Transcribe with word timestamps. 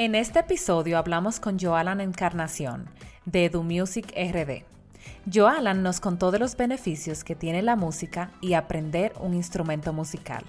En 0.00 0.14
este 0.14 0.38
episodio 0.38 0.96
hablamos 0.96 1.40
con 1.40 1.58
Joalan 1.58 2.00
Encarnación 2.00 2.88
de 3.26 3.44
Edu 3.44 3.62
Music 3.62 4.10
RD. 4.16 4.64
Joalan 5.30 5.82
nos 5.82 6.00
contó 6.00 6.30
de 6.30 6.38
los 6.38 6.56
beneficios 6.56 7.22
que 7.22 7.34
tiene 7.34 7.60
la 7.60 7.76
música 7.76 8.30
y 8.40 8.54
aprender 8.54 9.12
un 9.20 9.34
instrumento 9.34 9.92
musical. 9.92 10.42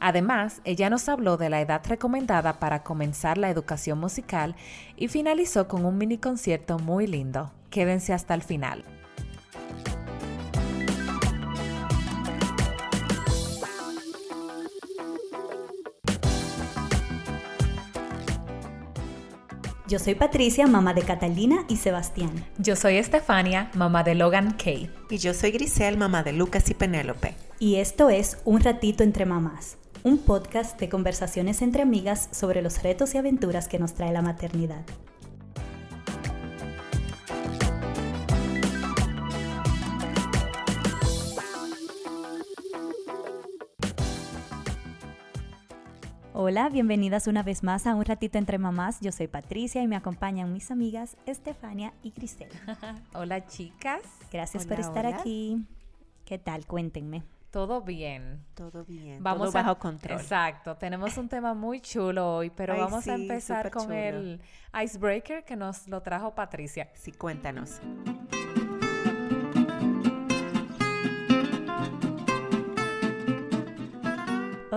Además, 0.00 0.62
ella 0.64 0.88
nos 0.88 1.06
habló 1.10 1.36
de 1.36 1.50
la 1.50 1.60
edad 1.60 1.82
recomendada 1.86 2.60
para 2.60 2.82
comenzar 2.82 3.36
la 3.36 3.50
educación 3.50 4.00
musical 4.00 4.56
y 4.96 5.08
finalizó 5.08 5.68
con 5.68 5.84
un 5.84 5.98
mini 5.98 6.16
concierto 6.16 6.78
muy 6.78 7.06
lindo. 7.06 7.52
Quédense 7.68 8.14
hasta 8.14 8.32
el 8.32 8.42
final. 8.42 8.84
Yo 19.88 19.98
soy 19.98 20.14
Patricia, 20.14 20.66
mamá 20.66 20.92
de 20.92 21.00
Catalina 21.00 21.64
y 21.66 21.76
Sebastián. 21.76 22.44
Yo 22.58 22.76
soy 22.76 22.98
Estefania, 22.98 23.70
mamá 23.72 24.02
de 24.04 24.14
Logan 24.14 24.50
Kay. 24.52 24.90
Y 25.08 25.16
yo 25.16 25.32
soy 25.32 25.50
Grisel, 25.50 25.96
mamá 25.96 26.22
de 26.22 26.34
Lucas 26.34 26.68
y 26.68 26.74
Penélope. 26.74 27.34
Y 27.58 27.76
esto 27.76 28.10
es 28.10 28.36
Un 28.44 28.60
Ratito 28.60 29.02
entre 29.02 29.24
Mamás, 29.24 29.78
un 30.04 30.18
podcast 30.18 30.78
de 30.78 30.90
conversaciones 30.90 31.62
entre 31.62 31.80
amigas 31.80 32.28
sobre 32.32 32.60
los 32.60 32.82
retos 32.82 33.14
y 33.14 33.18
aventuras 33.18 33.66
que 33.66 33.78
nos 33.78 33.94
trae 33.94 34.12
la 34.12 34.20
maternidad. 34.20 34.84
Hola, 46.40 46.68
bienvenidas 46.68 47.26
una 47.26 47.42
vez 47.42 47.64
más 47.64 47.88
a 47.88 47.96
Un 47.96 48.04
Ratito 48.04 48.38
Entre 48.38 48.58
Mamás. 48.58 49.00
Yo 49.00 49.10
soy 49.10 49.26
Patricia 49.26 49.82
y 49.82 49.88
me 49.88 49.96
acompañan 49.96 50.52
mis 50.52 50.70
amigas 50.70 51.16
Estefania 51.26 51.92
y 52.04 52.12
Cristel. 52.12 52.48
hola 53.12 53.44
chicas. 53.48 54.02
Gracias 54.30 54.64
por 54.64 54.78
estar 54.78 55.04
aquí. 55.04 55.66
¿Qué 56.24 56.38
tal? 56.38 56.64
Cuéntenme. 56.64 57.24
Todo 57.50 57.82
bien. 57.82 58.44
Todo 58.54 58.84
bien. 58.84 59.20
Vamos 59.20 59.50
todo 59.50 59.52
bajo 59.64 59.80
control. 59.80 60.20
Exacto. 60.20 60.76
Tenemos 60.76 61.18
un 61.18 61.28
tema 61.28 61.54
muy 61.54 61.80
chulo 61.80 62.36
hoy, 62.36 62.50
pero 62.50 62.78
vamos 62.78 63.08
a 63.08 63.16
empezar 63.16 63.72
con 63.72 63.92
el 63.92 64.40
icebreaker 64.80 65.44
que 65.44 65.56
nos 65.56 65.88
lo 65.88 66.02
trajo 66.02 66.36
Patricia. 66.36 66.88
Sí, 66.94 67.10
cuéntanos. 67.10 67.80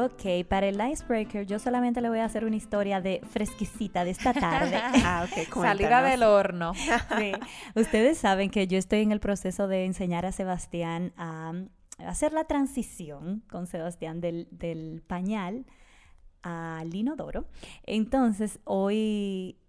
Ok, 0.04 0.48
para 0.50 0.68
el 0.68 0.82
icebreaker 0.82 1.46
yo 1.46 1.60
solamente 1.60 2.02
le 2.02 2.10
voy 2.10 2.20
a 2.20 2.26
hacer 2.26 2.44
una 2.44 2.56
historia 2.56 3.02
de 3.02 3.22
fresquisita 3.30 4.04
de 4.04 4.10
esta 4.12 4.34
tarde. 4.34 4.76
ah, 5.06 5.28
ok, 5.30 5.54
Salida 5.62 6.02
del 6.02 6.24
horno. 6.24 6.74
sí. 7.18 7.34
Ustedes 7.76 8.18
saben 8.18 8.50
que 8.50 8.66
yo 8.66 8.80
estoy 8.80 9.02
en 9.02 9.12
el 9.12 9.20
proceso 9.20 9.68
de 9.68 9.86
enseñar 9.86 10.26
a 10.26 10.32
Sebastián 10.32 11.14
a 11.18 11.54
hacer 12.00 12.34
la 12.34 12.46
transición 12.46 13.44
con 13.48 13.68
Sebastián 13.68 14.22
del, 14.22 14.48
del 14.50 15.04
pañal 15.06 15.66
al 16.42 16.96
inodoro. 16.96 17.46
Entonces, 17.84 18.60
hoy 18.64 19.61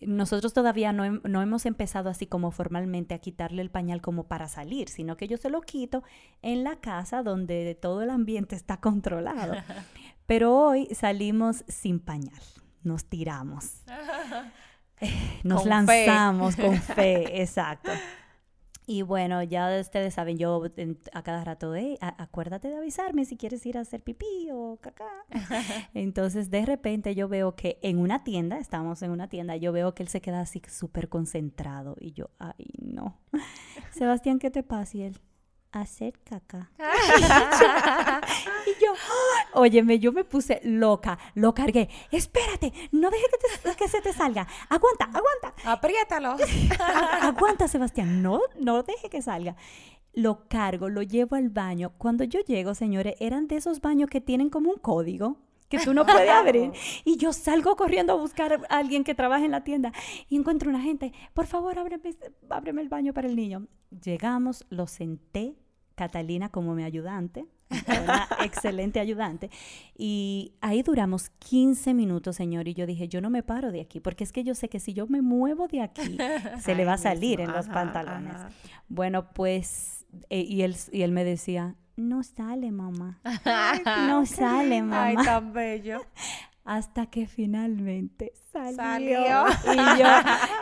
nosotros 0.00 0.52
todavía 0.52 0.92
no, 0.92 1.20
no, 1.24 1.42
hemos 1.42 1.66
empezado 1.66 2.08
así 2.08 2.26
como 2.26 2.50
formalmente 2.50 3.14
a 3.14 3.18
quitarle 3.18 3.62
el 3.62 3.70
pañal 3.70 4.00
como 4.00 4.24
para 4.24 4.48
salir, 4.48 4.88
sino 4.88 5.16
que 5.16 5.26
yo 5.26 5.36
se 5.36 5.50
lo 5.50 5.60
quito 5.60 6.04
en 6.42 6.62
la 6.62 6.76
casa 6.76 7.22
donde 7.22 7.76
todo 7.80 8.02
el 8.02 8.10
ambiente 8.10 8.54
está 8.54 8.78
controlado. 8.78 9.54
Pero 10.26 10.56
hoy 10.56 10.88
salimos 10.94 11.64
sin 11.68 11.98
pañal, 12.00 12.40
nos 12.82 13.06
tiramos, 13.06 13.82
nos 15.42 15.64
lanzamos 15.64 16.54
con 16.54 16.76
fe, 16.80 17.40
exacto. 17.40 17.90
Y 18.90 19.02
bueno, 19.02 19.42
ya 19.42 19.78
ustedes 19.78 20.14
saben, 20.14 20.38
yo 20.38 20.62
a 21.12 21.22
cada 21.22 21.44
rato, 21.44 21.72
de 21.72 21.98
acuérdate 22.00 22.68
de 22.68 22.76
avisarme 22.78 23.26
si 23.26 23.36
quieres 23.36 23.66
ir 23.66 23.76
a 23.76 23.82
hacer 23.82 24.02
pipí 24.02 24.48
o 24.50 24.78
caca. 24.80 25.04
Entonces, 25.92 26.48
de 26.48 26.64
repente 26.64 27.14
yo 27.14 27.28
veo 27.28 27.54
que 27.54 27.78
en 27.82 27.98
una 27.98 28.24
tienda, 28.24 28.56
estamos 28.58 29.02
en 29.02 29.10
una 29.10 29.28
tienda, 29.28 29.56
yo 29.56 29.72
veo 29.72 29.94
que 29.94 30.02
él 30.02 30.08
se 30.08 30.22
queda 30.22 30.40
así 30.40 30.62
súper 30.66 31.10
concentrado. 31.10 31.96
Y 32.00 32.12
yo, 32.12 32.30
ay, 32.38 32.64
no. 32.80 33.18
Sebastián, 33.92 34.38
¿qué 34.38 34.50
te 34.50 34.62
pasa? 34.62 34.96
Y 34.96 35.02
él, 35.02 35.20
hacer 35.72 36.18
caca. 36.20 36.70
y 38.66 38.82
yo, 38.82 38.92
óyeme, 39.54 39.98
yo 39.98 40.12
me 40.12 40.24
puse 40.24 40.60
loca, 40.64 41.18
lo 41.34 41.54
cargué. 41.54 41.88
Espérate, 42.10 42.72
no 42.92 43.10
deje 43.10 43.26
que, 43.76 43.88
se 43.88 44.00
te 44.00 44.12
salga. 44.12 44.46
Aguanta, 44.68 45.04
aguanta. 45.06 45.54
Apriétalo. 45.64 46.36
aguanta, 47.20 47.68
Sebastián, 47.68 48.22
no, 48.22 48.40
no 48.60 48.82
deje 48.82 49.10
que 49.10 49.22
salga. 49.22 49.56
Lo 50.14 50.48
cargo, 50.48 50.88
lo 50.88 51.02
llevo 51.02 51.36
al 51.36 51.48
baño. 51.48 51.92
Cuando 51.98 52.24
yo 52.24 52.40
llego, 52.40 52.74
señores, 52.74 53.14
eran 53.20 53.46
de 53.46 53.56
esos 53.56 53.80
baños 53.80 54.10
que 54.10 54.20
tienen 54.20 54.50
como 54.50 54.70
un 54.70 54.78
código 54.78 55.36
que 55.68 55.78
tú 55.78 55.94
no 55.94 56.04
puedes 56.04 56.28
abrir. 56.30 56.72
Y 57.04 57.16
yo 57.16 57.32
salgo 57.32 57.76
corriendo 57.76 58.12
a 58.12 58.16
buscar 58.16 58.52
a 58.68 58.76
alguien 58.76 59.04
que 59.04 59.14
trabaje 59.14 59.44
en 59.44 59.50
la 59.50 59.64
tienda 59.64 59.92
y 60.28 60.36
encuentro 60.36 60.70
una 60.70 60.80
gente, 60.80 61.12
por 61.34 61.46
favor, 61.46 61.78
ábreme, 61.78 62.14
ábreme 62.48 62.82
el 62.82 62.88
baño 62.88 63.12
para 63.12 63.28
el 63.28 63.36
niño. 63.36 63.66
Llegamos, 64.02 64.64
lo 64.70 64.86
senté, 64.86 65.56
Catalina 65.94 66.48
como 66.48 66.74
mi 66.74 66.84
ayudante, 66.84 67.46
una 67.70 68.28
excelente 68.44 69.00
ayudante. 69.00 69.50
Y 69.96 70.52
ahí 70.60 70.82
duramos 70.82 71.30
15 71.30 71.92
minutos, 71.94 72.36
señor, 72.36 72.68
y 72.68 72.74
yo 72.74 72.86
dije, 72.86 73.08
yo 73.08 73.20
no 73.20 73.30
me 73.30 73.42
paro 73.42 73.72
de 73.72 73.80
aquí, 73.80 74.00
porque 74.00 74.24
es 74.24 74.32
que 74.32 74.44
yo 74.44 74.54
sé 74.54 74.68
que 74.68 74.80
si 74.80 74.94
yo 74.94 75.06
me 75.06 75.22
muevo 75.22 75.66
de 75.68 75.82
aquí, 75.82 76.16
se 76.60 76.74
le 76.74 76.84
va 76.84 76.94
a 76.94 76.98
salir 76.98 77.40
en 77.40 77.52
los 77.52 77.66
pantalones. 77.66 78.36
Bueno, 78.88 79.32
pues, 79.32 80.06
eh, 80.30 80.40
y, 80.40 80.62
él, 80.62 80.76
y 80.92 81.02
él 81.02 81.12
me 81.12 81.24
decía, 81.24 81.74
no 81.98 82.22
sale, 82.22 82.70
mamá. 82.70 83.20
no 84.08 84.24
sale, 84.24 84.82
mamá. 84.82 85.04
Ay, 85.06 85.16
tan 85.16 85.52
bello. 85.52 86.00
Hasta 86.64 87.06
que 87.06 87.26
finalmente 87.26 88.34
salió. 88.52 89.20
Y 89.72 89.98
yo, 89.98 90.06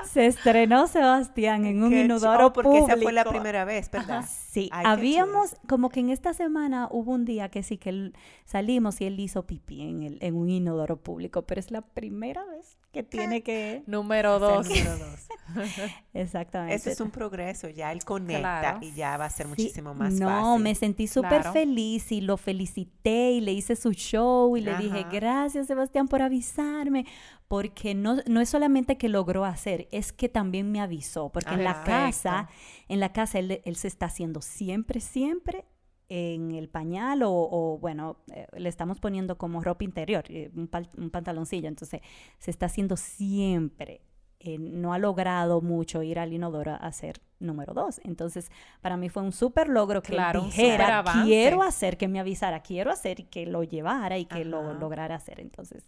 se 0.05 0.27
estrenó 0.27 0.87
Sebastián 0.87 1.67
en 1.67 1.83
un 1.83 1.93
inodoro 1.93 2.53
porque 2.53 2.79
esa 2.79 2.97
fue 2.97 3.13
la 3.13 3.25
primera 3.25 3.65
vez, 3.65 3.91
¿verdad? 3.91 4.25
Sí, 4.29 4.71
habíamos, 4.73 5.57
como 5.67 5.89
que 5.89 5.99
en 5.99 6.11
esta 6.11 6.33
semana 6.33 6.87
hubo 6.93 7.11
un 7.11 7.25
día 7.25 7.49
que 7.49 7.65
sí 7.65 7.77
que 7.77 8.13
salimos 8.45 9.01
y 9.01 9.07
él 9.07 9.19
hizo 9.19 9.49
pipí 9.49 9.83
en, 9.83 10.05
el, 10.05 10.19
en 10.21 10.37
un 10.37 10.49
inodoro 10.49 10.97
público, 10.97 11.43
pero 11.43 11.59
es 11.59 11.73
la 11.73 11.83
primera 11.83 12.45
vez 12.45 12.79
que 12.97 13.03
tiene 13.03 13.43
que... 13.43 13.83
Número 13.87 14.39
dos. 14.39 14.69
Número 14.69 14.99
dos. 14.99 15.29
Exactamente. 16.15 16.75
Ese 16.75 16.93
es 16.93 17.01
un 17.01 17.11
progreso, 17.11 17.69
ya 17.69 17.93
él 17.93 18.05
conecta 18.05 18.79
y 18.81 18.93
ya 18.93 19.17
va 19.17 19.27
a 19.27 19.31
ser 19.31 19.47
muchísimo 19.47 19.95
más 19.95 20.15
no, 20.15 20.27
fácil. 20.27 20.43
No, 20.43 20.59
me 20.59 20.75
sentí 20.75 21.07
súper 21.07 21.45
feliz 21.53 22.11
y 22.11 22.21
lo 22.21 22.37
felicité 22.37 23.33
y 23.33 23.41
le 23.41 23.53
hice 23.53 23.77
su 23.77 23.93
show 23.93 24.57
y 24.57 24.63
le 24.63 24.77
dije, 24.77 25.05
gracias 25.11 25.67
Sebastián 25.67 26.09
por 26.09 26.23
avisarme, 26.23 27.07
porque 27.49 27.95
no, 27.95 28.17
no 28.27 28.41
es 28.41 28.49
solamente 28.49 28.97
que 28.97 29.09
logró 29.09 29.45
hacer, 29.45 29.89
es 29.93 30.13
que 30.13 30.29
también 30.29 30.73
me 30.73 30.81
avisó, 30.81 31.31
porque 31.31 31.55
en 31.55 31.65
la 31.65 31.85
casa, 31.85 32.49
en 32.89 33.01
la 33.01 33.13
casa 33.13 33.39
él, 33.39 33.61
él 33.65 33.77
se 33.77 33.89
está 33.89 34.07
haciendo 34.07 34.41
siempre, 34.41 35.01
siempre 35.01 35.65
en 36.09 36.53
el 36.53 36.69
pañal 36.69 37.23
o, 37.25 37.79
bueno, 37.81 38.17
eh, 38.33 38.47
le 38.57 38.69
estamos 38.69 39.01
poniendo 39.01 39.37
como 39.37 39.63
ropa 39.63 39.85
interior, 39.85 40.25
eh, 40.29 40.51
un, 40.55 40.69
pantaloncillo, 41.11 41.69
entonces 41.69 42.01
se 42.39 42.51
está 42.51 42.67
haciendo 42.67 42.97
siempre. 42.97 44.03
Eh, 44.39 44.59
no 44.59 44.93
ha 44.93 44.99
logrado 44.99 45.63
mucho 45.63 46.03
ir 46.03 46.19
al 46.19 46.33
inodoro 46.33 46.73
a 46.73 46.77
hacer 46.77 47.21
número 47.41 47.75
dos. 47.75 48.01
Entonces, 48.05 48.51
para 48.81 48.97
mí 48.97 49.09
fue 49.09 49.23
un 49.23 49.33
súper 49.33 49.69
logro 49.69 50.03
que 50.03 50.13
claro, 50.13 50.43
dijera, 50.43 51.03
quiero 51.25 51.63
hacer, 51.63 51.97
que 51.97 52.07
me 52.07 52.21
avisara, 52.21 52.61
quiero 52.61 52.91
hacer 52.91 53.21
y 53.21 53.25
que 53.25 53.47
lo 53.47 53.65
llevara 53.65 54.19
y 54.19 54.27
que 54.27 54.45
lo 54.45 54.75
lograra 54.75 55.17
hacer. 55.17 55.41
Entonces, 55.41 55.85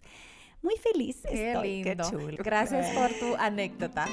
muy 0.63 0.77
feliz 0.77 1.23
Qué 1.29 1.51
estoy. 1.51 1.85
Lindo. 1.85 2.05
Qué 2.05 2.11
chulo. 2.11 2.37
Gracias 2.43 2.97
por 2.97 3.13
tu 3.13 3.37
anécdota. 3.37 4.07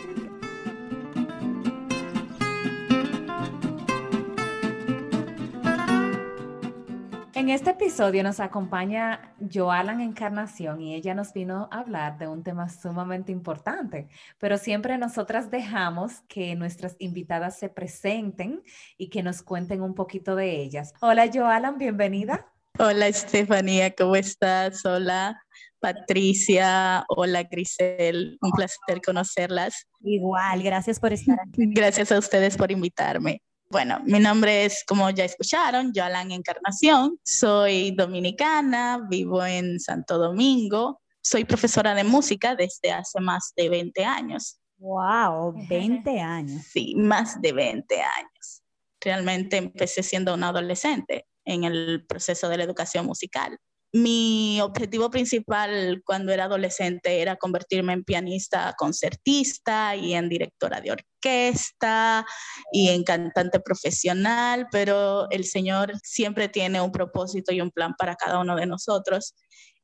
En 7.45 7.51
este 7.51 7.69
episodio 7.69 8.23
nos 8.23 8.39
acompaña 8.39 9.35
Joalan 9.53 10.01
Encarnación 10.01 10.81
y 10.81 10.95
ella 10.95 11.13
nos 11.13 11.31
vino 11.31 11.69
a 11.71 11.81
hablar 11.81 12.17
de 12.17 12.27
un 12.27 12.41
tema 12.41 12.69
sumamente 12.69 13.31
importante, 13.31 14.07
pero 14.39 14.57
siempre 14.57 14.97
nosotras 14.97 15.51
dejamos 15.51 16.21
que 16.27 16.55
nuestras 16.55 16.95
invitadas 16.97 17.59
se 17.59 17.69
presenten 17.69 18.63
y 18.97 19.11
que 19.11 19.21
nos 19.21 19.43
cuenten 19.43 19.83
un 19.83 19.93
poquito 19.93 20.35
de 20.35 20.59
ellas. 20.59 20.91
Hola 21.01 21.29
Joalan, 21.31 21.77
bienvenida. 21.77 22.51
Hola 22.79 23.09
Estefanía, 23.09 23.93
¿cómo 23.93 24.15
estás? 24.15 24.83
Hola 24.83 25.39
Patricia, 25.79 27.05
hola 27.09 27.43
Grisel, 27.43 28.39
un 28.41 28.51
placer 28.53 29.03
conocerlas. 29.05 29.85
Igual, 30.01 30.63
gracias 30.63 30.99
por 30.99 31.13
estar 31.13 31.37
aquí. 31.47 31.61
Gracias 31.75 32.11
a 32.11 32.17
ustedes 32.17 32.57
por 32.57 32.71
invitarme. 32.71 33.43
Bueno, 33.69 33.99
mi 34.05 34.19
nombre 34.19 34.65
es, 34.65 34.83
como 34.85 35.09
ya 35.09 35.25
escucharon, 35.25 35.91
Joalan 35.93 36.31
Encarnación. 36.31 37.19
Soy 37.23 37.91
dominicana, 37.91 39.05
vivo 39.09 39.43
en 39.43 39.79
Santo 39.79 40.17
Domingo. 40.17 41.01
soy 41.21 41.43
profesora 41.43 41.95
de 41.95 42.03
música 42.03 42.55
desde 42.55 42.91
hace 42.91 43.19
más 43.19 43.53
de 43.55 43.69
20 43.69 44.05
años. 44.05 44.59
¡Wow! 44.77 45.55
20 45.67 46.19
años. 46.21 46.63
Sí, 46.71 46.93
más 46.95 47.41
de 47.41 47.53
20 47.53 47.95
años. 47.95 48.61
Realmente 49.01 49.57
empecé 49.57 50.03
siendo 50.03 50.35
una 50.35 50.49
adolescente 50.49 51.25
en 51.43 51.63
el 51.63 52.05
proceso 52.05 52.47
de 52.49 52.57
la 52.57 52.63
educación 52.63 53.07
musical 53.07 53.57
mi 53.95 54.59
objetivo 54.59 55.09
principal 55.09 56.01
cuando 56.05 56.33
era 56.33 56.43
adolescente 56.43 57.21
era 57.21 57.37
convertirme 57.37 57.93
en 57.93 58.03
pianista 58.03 58.75
concertista 58.77 59.95
y 59.95 60.15
en 60.15 60.27
directora 60.27 60.81
de 60.81 60.91
orquesta 60.91 62.25
y 62.73 62.89
en 62.89 63.05
cantante 63.05 63.61
profesional, 63.61 64.67
pero 64.69 65.29
el 65.31 65.45
Señor 65.45 65.93
siempre 66.03 66.49
tiene 66.49 66.81
un 66.81 66.91
propósito 66.91 67.53
y 67.53 67.61
un 67.61 67.71
plan 67.71 67.93
para 67.97 68.15
cada 68.15 68.39
uno 68.39 68.57
de 68.57 68.65
nosotros. 68.65 69.33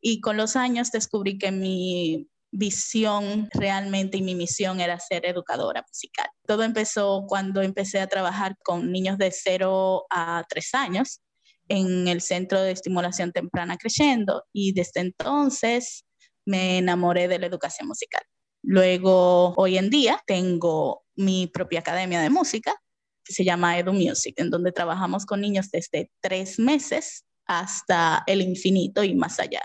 Y 0.01 0.19
con 0.19 0.35
los 0.35 0.57
años 0.57 0.91
descubrí 0.91 1.37
que 1.37 1.53
mi 1.53 2.27
visión 2.51 3.47
realmente 3.53 4.17
y 4.17 4.23
mi 4.23 4.35
misión 4.35 4.81
era 4.81 4.99
ser 4.99 5.25
educadora 5.25 5.85
musical. 5.87 6.27
Todo 6.45 6.63
empezó 6.63 7.23
cuando 7.29 7.61
empecé 7.61 8.01
a 8.01 8.07
trabajar 8.07 8.57
con 8.61 8.91
niños 8.91 9.17
de 9.17 9.31
0 9.31 10.05
a 10.09 10.43
3 10.49 10.73
años 10.73 11.21
en 11.71 12.09
el 12.09 12.19
Centro 12.19 12.61
de 12.61 12.71
Estimulación 12.71 13.31
Temprana 13.31 13.77
Creciendo 13.77 14.43
y 14.51 14.73
desde 14.73 14.99
entonces 14.99 16.05
me 16.45 16.79
enamoré 16.79 17.29
de 17.29 17.39
la 17.39 17.45
educación 17.45 17.87
musical. 17.87 18.21
Luego, 18.61 19.53
hoy 19.55 19.77
en 19.77 19.89
día, 19.89 20.21
tengo 20.27 21.05
mi 21.15 21.47
propia 21.47 21.79
academia 21.79 22.19
de 22.19 22.29
música 22.29 22.75
que 23.23 23.33
se 23.33 23.45
llama 23.45 23.79
Edu 23.79 23.93
Music, 23.93 24.33
en 24.37 24.49
donde 24.49 24.73
trabajamos 24.73 25.25
con 25.25 25.39
niños 25.39 25.71
desde 25.71 26.11
tres 26.19 26.59
meses 26.59 27.23
hasta 27.45 28.23
el 28.27 28.41
infinito 28.41 29.01
y 29.01 29.15
más 29.15 29.39
allá. 29.39 29.61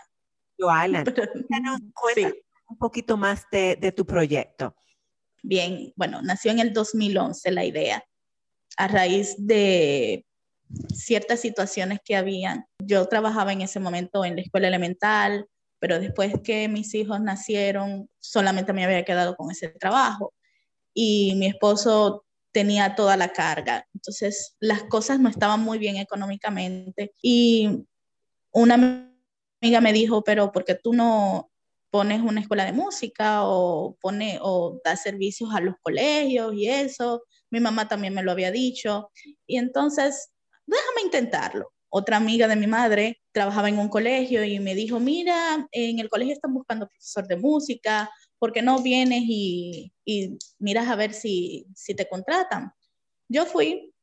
Joana, 0.56 1.02
un 2.68 2.78
poquito 2.78 3.16
más 3.16 3.46
de, 3.50 3.76
de 3.80 3.90
tu 3.90 4.06
proyecto. 4.06 4.76
Bien, 5.42 5.92
bueno, 5.96 6.22
nació 6.22 6.52
en 6.52 6.60
el 6.60 6.72
2011 6.72 7.50
la 7.50 7.64
idea, 7.64 8.04
a 8.76 8.86
raíz 8.86 9.34
de 9.38 10.24
ciertas 10.94 11.40
situaciones 11.40 12.00
que 12.04 12.16
habían. 12.16 12.66
Yo 12.78 13.06
trabajaba 13.06 13.52
en 13.52 13.62
ese 13.62 13.80
momento 13.80 14.24
en 14.24 14.36
la 14.36 14.42
escuela 14.42 14.68
elemental, 14.68 15.46
pero 15.78 16.00
después 16.00 16.34
que 16.42 16.68
mis 16.68 16.94
hijos 16.94 17.20
nacieron, 17.20 18.08
solamente 18.18 18.72
me 18.72 18.84
había 18.84 19.04
quedado 19.04 19.36
con 19.36 19.50
ese 19.50 19.68
trabajo 19.68 20.32
y 20.94 21.34
mi 21.36 21.46
esposo 21.46 22.24
tenía 22.52 22.94
toda 22.94 23.16
la 23.16 23.28
carga. 23.32 23.86
Entonces, 23.94 24.56
las 24.60 24.84
cosas 24.84 25.20
no 25.20 25.28
estaban 25.28 25.60
muy 25.60 25.78
bien 25.78 25.96
económicamente 25.96 27.12
y 27.20 27.84
una 28.52 28.74
amiga 29.60 29.80
me 29.82 29.92
dijo, 29.92 30.24
pero 30.24 30.52
¿por 30.52 30.64
qué 30.64 30.74
tú 30.74 30.94
no 30.94 31.50
pones 31.90 32.22
una 32.22 32.40
escuela 32.40 32.64
de 32.64 32.72
música 32.72 33.44
o 33.44 33.96
pone 34.00 34.38
o 34.40 34.80
das 34.84 35.02
servicios 35.02 35.50
a 35.54 35.60
los 35.60 35.74
colegios 35.82 36.54
y 36.54 36.68
eso? 36.68 37.22
Mi 37.50 37.60
mamá 37.60 37.88
también 37.88 38.14
me 38.14 38.22
lo 38.22 38.32
había 38.32 38.50
dicho. 38.50 39.10
Y 39.46 39.58
entonces 39.58 40.30
déjame 40.66 41.02
intentarlo. 41.04 41.72
Otra 41.88 42.16
amiga 42.16 42.48
de 42.48 42.56
mi 42.56 42.66
madre 42.66 43.22
trabajaba 43.32 43.68
en 43.68 43.78
un 43.78 43.88
colegio 43.88 44.44
y 44.44 44.58
me 44.60 44.74
dijo, 44.74 45.00
mira, 45.00 45.66
en 45.72 45.98
el 45.98 46.08
colegio 46.08 46.34
están 46.34 46.52
buscando 46.52 46.88
profesor 46.88 47.26
de 47.26 47.36
música, 47.36 48.10
¿por 48.38 48.52
qué 48.52 48.62
no 48.62 48.82
vienes 48.82 49.22
y, 49.26 49.92
miras 50.58 50.88
a 50.88 50.96
ver 50.96 51.14
si, 51.14 51.66
si 51.74 51.94
te 51.94 52.08
contratan? 52.08 52.72
Yo 53.28 53.46
fui, 53.46 53.94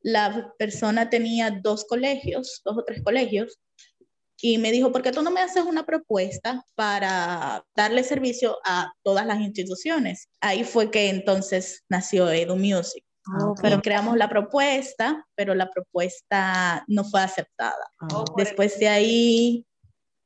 la 0.00 0.54
persona 0.58 1.10
tenía 1.10 1.50
dos 1.50 1.84
colegios, 1.84 2.62
dos 2.64 2.78
o 2.78 2.84
tres 2.84 3.02
colegios, 3.02 3.58
y 4.40 4.58
me 4.58 4.70
dijo, 4.70 4.92
¿por 4.92 5.02
qué 5.02 5.10
tú 5.10 5.22
no 5.22 5.32
me 5.32 5.40
haces 5.40 5.64
una 5.64 5.84
propuesta 5.84 6.64
para 6.76 7.64
darle 7.74 8.04
servicio 8.04 8.58
a 8.64 8.92
todas 9.02 9.26
las 9.26 9.40
instituciones? 9.40 10.28
Ahí 10.40 10.62
fue 10.62 10.90
que 10.90 11.08
entonces 11.08 11.84
nació 11.88 12.30
Edu 12.30 12.56
Music. 12.56 13.04
Ah, 13.30 13.52
pero 13.60 13.80
creamos 13.82 14.16
la 14.16 14.28
propuesta, 14.28 15.26
pero 15.34 15.54
la 15.54 15.70
propuesta 15.70 16.84
no 16.86 17.04
fue 17.04 17.20
aceptada. 17.20 17.90
Ah. 18.00 18.24
Después 18.36 18.78
de 18.78 18.88
ahí 18.88 19.66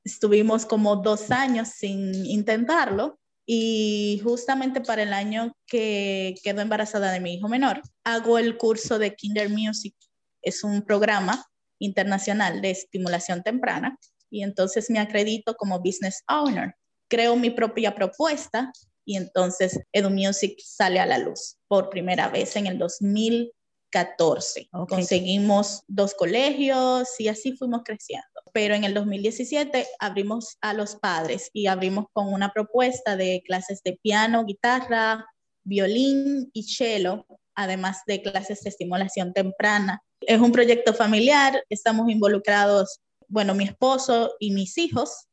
estuvimos 0.05 0.67
como 0.67 0.97
dos 0.97 1.31
años 1.31 1.69
sin 1.69 2.15
intentarlo 2.27 3.19
y 3.47 4.21
justamente 4.23 4.81
para 4.81 5.03
el 5.03 5.13
año 5.13 5.53
que 5.67 6.35
quedó 6.43 6.61
embarazada 6.61 7.13
de 7.13 7.21
mi 7.21 7.35
hijo 7.35 7.49
menor, 7.49 7.83
hago 8.05 8.39
el 8.39 8.57
curso 8.57 8.99
de 8.99 9.15
Kinder 9.15 9.49
Music. 9.49 9.95
Es 10.43 10.63
un 10.65 10.83
programa 10.83 11.45
internacional 11.79 12.61
de 12.61 12.71
estimulación 12.71 13.43
temprana 13.43 13.99
y 14.31 14.43
entonces 14.43 14.89
me 14.91 15.01
acredito 15.01 15.55
como 15.55 15.81
business 15.81 16.23
owner. 16.29 16.75
Creo 17.09 17.37
mi 17.37 17.51
propia 17.51 17.95
propuesta 17.95 18.73
y 19.05 19.17
entonces 19.17 19.81
EduMusic 19.93 20.59
sale 20.61 21.01
a 21.01 21.07
la 21.07 21.19
luz 21.19 21.57
por 21.69 21.91
primera 21.91 22.29
vez 22.29 22.57
en 22.57 22.67
el 22.67 22.79
2014. 22.79 24.69
Conseguimos 24.89 25.83
dos 25.89 26.15
colegios 26.15 27.09
y 27.19 27.29
así 27.29 27.57
fuimos 27.57 27.83
creciendo. 27.85 28.27
Pero 28.53 28.75
en 28.75 28.85
el 28.85 28.95
2017 28.95 29.87
abrimos 29.99 30.57
a 30.61 30.75
los 30.75 30.97
padres 30.97 31.51
y 31.53 31.67
abrimos 31.67 32.07
con 32.13 32.33
una 32.33 32.53
propuesta 32.53 33.17
de 33.17 33.43
clases 33.47 33.83
de 33.83 33.99
piano, 34.03 34.45
guitarra, 34.45 35.27
violín 35.65 36.51
y 36.53 36.65
cello, 36.65 37.27
además 37.55 38.03
de 38.07 38.23
clases 38.23 38.63
de 38.63 38.71
estimulación 38.71 39.33
temprana. 39.33 40.03
Es 40.21 40.41
un 40.41 40.53
proyecto 40.53 40.95
familiar, 40.95 41.65
estamos 41.69 42.09
involucrados, 42.09 43.01
bueno, 43.29 43.55
mi 43.55 43.65
esposo 43.65 44.35
y 44.39 44.53
mis 44.53 44.77
hijos, 44.79 45.27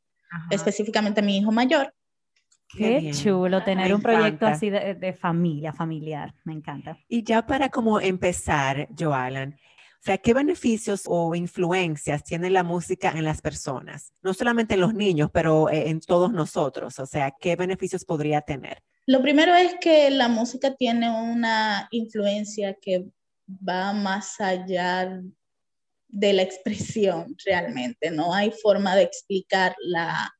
específicamente 0.49 1.21
mi 1.21 1.37
hijo 1.37 1.51
mayor, 1.51 1.93
Qué, 2.71 3.11
chulo 3.11 3.63
tener 3.63 3.93
un 3.93 4.01
proyecto 4.01 4.45
así 4.45 4.69
de, 4.69 5.13
familia, 5.13 5.73
familiar, 5.73 6.33
me 6.43 6.53
encanta. 6.53 6.97
Y 7.07 7.23
ya 7.23 7.45
para 7.45 7.69
como 7.69 7.99
empezar, 7.99 8.87
Joalan, 8.97 9.57
o 9.99 10.01
sea, 10.01 10.17
¿qué 10.17 10.33
beneficios 10.33 11.03
o 11.07 11.35
influencias 11.35 12.23
tiene 12.23 12.49
la 12.49 12.63
música 12.63 13.11
en 13.11 13.25
las 13.25 13.41
personas? 13.41 14.13
No 14.21 14.33
solamente 14.33 14.75
en 14.75 14.81
los 14.81 14.93
niños, 14.93 15.29
pero 15.33 15.69
eh, 15.69 15.89
en 15.89 15.99
todos 15.99 16.31
nosotros. 16.31 16.99
O 16.99 17.05
sea, 17.05 17.33
¿qué 17.37 17.55
beneficios 17.57 18.05
podría 18.05 18.41
tener? 18.41 18.81
Lo 19.07 19.21
primero 19.21 19.53
es 19.55 19.75
que 19.81 20.09
la 20.11 20.29
música 20.29 20.75
tiene 20.75 21.09
una 21.09 21.87
influencia 21.91 22.75
que 22.79 23.07
va 23.47 23.91
más 23.91 24.39
allá 24.39 25.21
de 26.07 26.33
la 26.33 26.43
expresión 26.43 27.35
realmente. 27.45 28.11
No 28.11 28.33
hay 28.33 28.51
forma 28.51 28.95
de 28.95 29.03
explicar 29.03 29.75
la, 29.81 30.31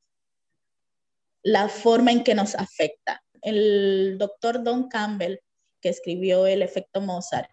la 1.42 1.68
forma 1.68 2.12
en 2.12 2.24
que 2.24 2.34
nos 2.34 2.54
afecta. 2.54 3.22
El 3.42 4.16
doctor 4.18 4.62
Don 4.62 4.88
Campbell, 4.88 5.38
que 5.80 5.88
escribió 5.88 6.46
El 6.46 6.62
efecto 6.62 7.00
Mozart, 7.00 7.50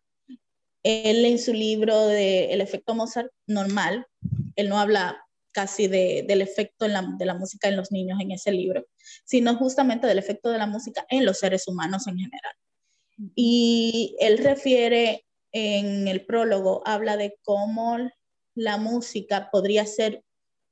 él 0.84 1.26
en 1.26 1.40
su 1.40 1.54
libro 1.54 2.08
de 2.08 2.54
El 2.54 2.62
efecto 2.62 2.96
Mozart 2.96 3.32
normal, 3.46 4.06
él 4.56 4.70
no 4.70 4.80
habla 4.80 5.22
casi 5.52 5.88
del 5.88 6.42
efecto 6.42 6.86
de 6.86 7.26
la 7.26 7.34
música 7.34 7.68
en 7.68 7.76
los 7.76 7.92
niños 7.92 8.20
en 8.22 8.32
ese 8.32 8.52
libro, 8.52 8.86
sino 9.26 9.56
justamente 9.56 10.06
del 10.06 10.20
efecto 10.20 10.52
de 10.52 10.60
la 10.60 10.68
música 10.68 11.06
en 11.10 11.26
los 11.26 11.40
seres 11.40 11.68
humanos 11.68 12.08
en 12.08 12.18
general. 12.18 12.54
Y 13.34 14.16
él 14.20 14.38
refiere 14.38 15.26
en 15.52 16.08
el 16.08 16.26
prólogo, 16.26 16.84
habla 16.86 17.18
de 17.18 17.40
cómo 17.42 17.98
la 18.54 18.78
música 18.78 19.50
podría 19.52 19.86
ser 19.88 20.24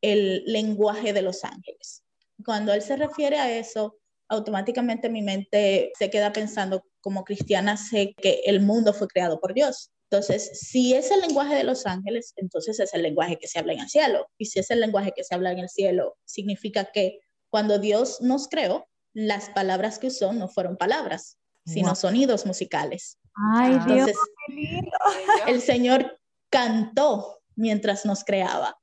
el 0.02 0.44
lenguaje 0.46 1.14
de 1.14 1.24
los 1.24 1.44
ángeles. 1.44 2.05
Cuando 2.46 2.74
él 2.74 2.82
se 2.82 2.96
refiere 2.96 3.38
a 3.38 3.52
eso, 3.52 3.98
automáticamente 4.30 5.10
mi 5.10 5.22
mente 5.22 5.92
se 5.98 6.10
queda 6.10 6.32
pensando, 6.32 6.84
como 7.02 7.24
cristiana 7.24 7.78
sé 7.78 8.16
que 8.18 8.42
el 8.46 8.62
mundo 8.62 8.94
fue 8.94 9.08
creado 9.08 9.40
por 9.40 9.54
Dios. 9.54 9.92
Entonces, 10.10 10.60
si 10.60 10.94
es 10.94 11.12
el 11.12 11.22
lenguaje 11.22 11.56
de 11.56 11.64
los 11.64 11.86
ángeles, 11.86 12.34
entonces 12.36 12.80
es 12.80 12.94
el 12.94 13.02
lenguaje 13.02 13.38
que 13.38 13.48
se 13.48 13.60
habla 13.60 13.74
en 13.74 13.80
el 13.80 13.90
cielo. 13.90 14.28
Y 14.38 14.46
si 14.46 14.60
es 14.60 14.70
el 14.70 14.80
lenguaje 14.80 15.14
que 15.16 15.24
se 15.24 15.36
habla 15.36 15.52
en 15.52 15.60
el 15.60 15.70
cielo, 15.70 16.18
significa 16.26 16.86
que 16.86 17.20
cuando 17.50 17.80
Dios 17.80 18.22
nos 18.22 18.48
creó, 18.48 18.88
las 19.14 19.50
palabras 19.50 19.98
que 19.98 20.08
usó 20.08 20.34
no 20.34 20.48
fueron 20.48 20.78
palabras, 20.78 21.38
sino 21.66 21.96
sonidos 21.96 22.46
musicales. 22.46 23.18
Ay, 23.56 23.80
Dios. 23.88 24.12
el 25.48 25.62
Señor 25.62 26.20
cantó 26.50 27.40
mientras 27.56 28.06
nos 28.06 28.24
creaba. 28.24 28.78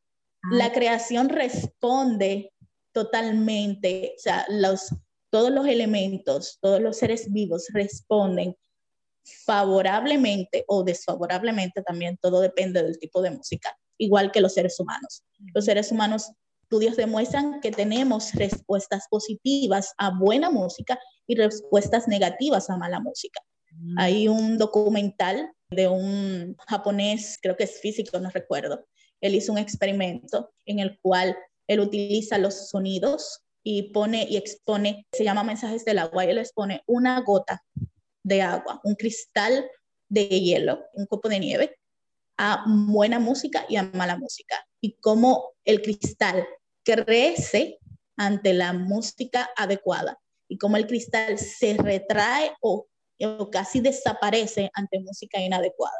La 0.50 0.72
creación 0.72 1.28
responde 1.28 2.51
totalmente, 2.92 4.14
o 4.16 4.20
sea, 4.20 4.46
los, 4.48 4.94
todos 5.30 5.50
los 5.50 5.66
elementos, 5.66 6.58
todos 6.60 6.80
los 6.80 6.98
seres 6.98 7.32
vivos 7.32 7.68
responden 7.72 8.56
favorablemente 9.44 10.64
o 10.68 10.82
desfavorablemente 10.82 11.82
también, 11.82 12.18
todo 12.20 12.40
depende 12.40 12.82
del 12.82 12.98
tipo 12.98 13.22
de 13.22 13.30
música, 13.30 13.76
igual 13.98 14.32
que 14.32 14.40
los 14.40 14.54
seres 14.54 14.78
humanos. 14.80 15.22
Los 15.54 15.64
seres 15.64 15.92
humanos, 15.92 16.32
estudios 16.62 16.96
demuestran 16.96 17.60
que 17.60 17.70
tenemos 17.70 18.32
respuestas 18.32 19.06
positivas 19.10 19.92
a 19.98 20.10
buena 20.18 20.50
música 20.50 20.98
y 21.26 21.36
respuestas 21.36 22.08
negativas 22.08 22.70
a 22.70 22.78
mala 22.78 22.98
música. 22.98 23.40
Mm. 23.72 23.98
Hay 23.98 24.28
un 24.28 24.58
documental 24.58 25.52
de 25.70 25.88
un 25.88 26.56
japonés, 26.66 27.38
creo 27.40 27.56
que 27.56 27.64
es 27.64 27.80
físico, 27.80 28.18
no 28.18 28.30
recuerdo. 28.30 28.86
Él 29.20 29.34
hizo 29.34 29.52
un 29.52 29.58
experimento 29.58 30.52
en 30.66 30.78
el 30.78 30.98
cual 31.00 31.36
él 31.72 31.80
utiliza 31.80 32.38
los 32.38 32.68
sonidos 32.70 33.42
y 33.62 33.92
pone 33.92 34.26
y 34.28 34.36
expone, 34.36 35.06
se 35.12 35.24
llama 35.24 35.44
Mensajes 35.44 35.84
del 35.84 35.98
Agua, 35.98 36.24
y 36.24 36.30
él 36.30 36.38
expone 36.38 36.82
una 36.86 37.20
gota 37.20 37.62
de 38.24 38.42
agua, 38.42 38.80
un 38.84 38.94
cristal 38.94 39.68
de 40.08 40.28
hielo, 40.28 40.84
un 40.94 41.06
copo 41.06 41.28
de 41.28 41.40
nieve, 41.40 41.78
a 42.38 42.64
buena 42.66 43.18
música 43.18 43.64
y 43.68 43.76
a 43.76 43.84
mala 43.84 44.16
música. 44.16 44.56
Y 44.80 44.96
cómo 45.00 45.52
el 45.64 45.80
cristal 45.82 46.46
crece 46.84 47.78
ante 48.16 48.52
la 48.52 48.72
música 48.72 49.50
adecuada 49.56 50.18
y 50.48 50.58
cómo 50.58 50.76
el 50.76 50.86
cristal 50.86 51.38
se 51.38 51.74
retrae 51.74 52.52
o, 52.60 52.86
o 53.20 53.50
casi 53.50 53.80
desaparece 53.80 54.70
ante 54.74 55.00
música 55.00 55.40
inadecuada. 55.40 55.96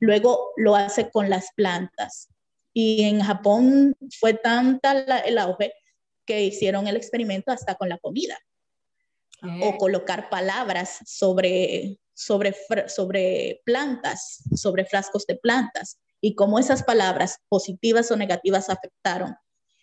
Luego 0.00 0.52
lo 0.56 0.76
hace 0.76 1.10
con 1.10 1.28
las 1.28 1.48
plantas. 1.54 2.28
Y 2.74 3.04
en 3.04 3.22
Japón 3.22 3.96
fue 4.18 4.34
tanta 4.34 4.92
el 5.20 5.38
auge 5.38 5.72
que 6.26 6.42
hicieron 6.42 6.88
el 6.88 6.96
experimento 6.96 7.52
hasta 7.52 7.76
con 7.76 7.88
la 7.88 7.98
comida. 7.98 8.36
O 9.62 9.76
colocar 9.76 10.30
palabras 10.30 11.00
sobre, 11.06 11.98
sobre, 12.14 12.54
sobre 12.88 13.60
plantas, 13.64 14.42
sobre 14.56 14.86
frascos 14.86 15.26
de 15.26 15.36
plantas, 15.36 15.98
y 16.20 16.34
cómo 16.34 16.58
esas 16.58 16.82
palabras 16.82 17.40
positivas 17.50 18.10
o 18.10 18.16
negativas 18.16 18.70
afectaron, 18.70 19.36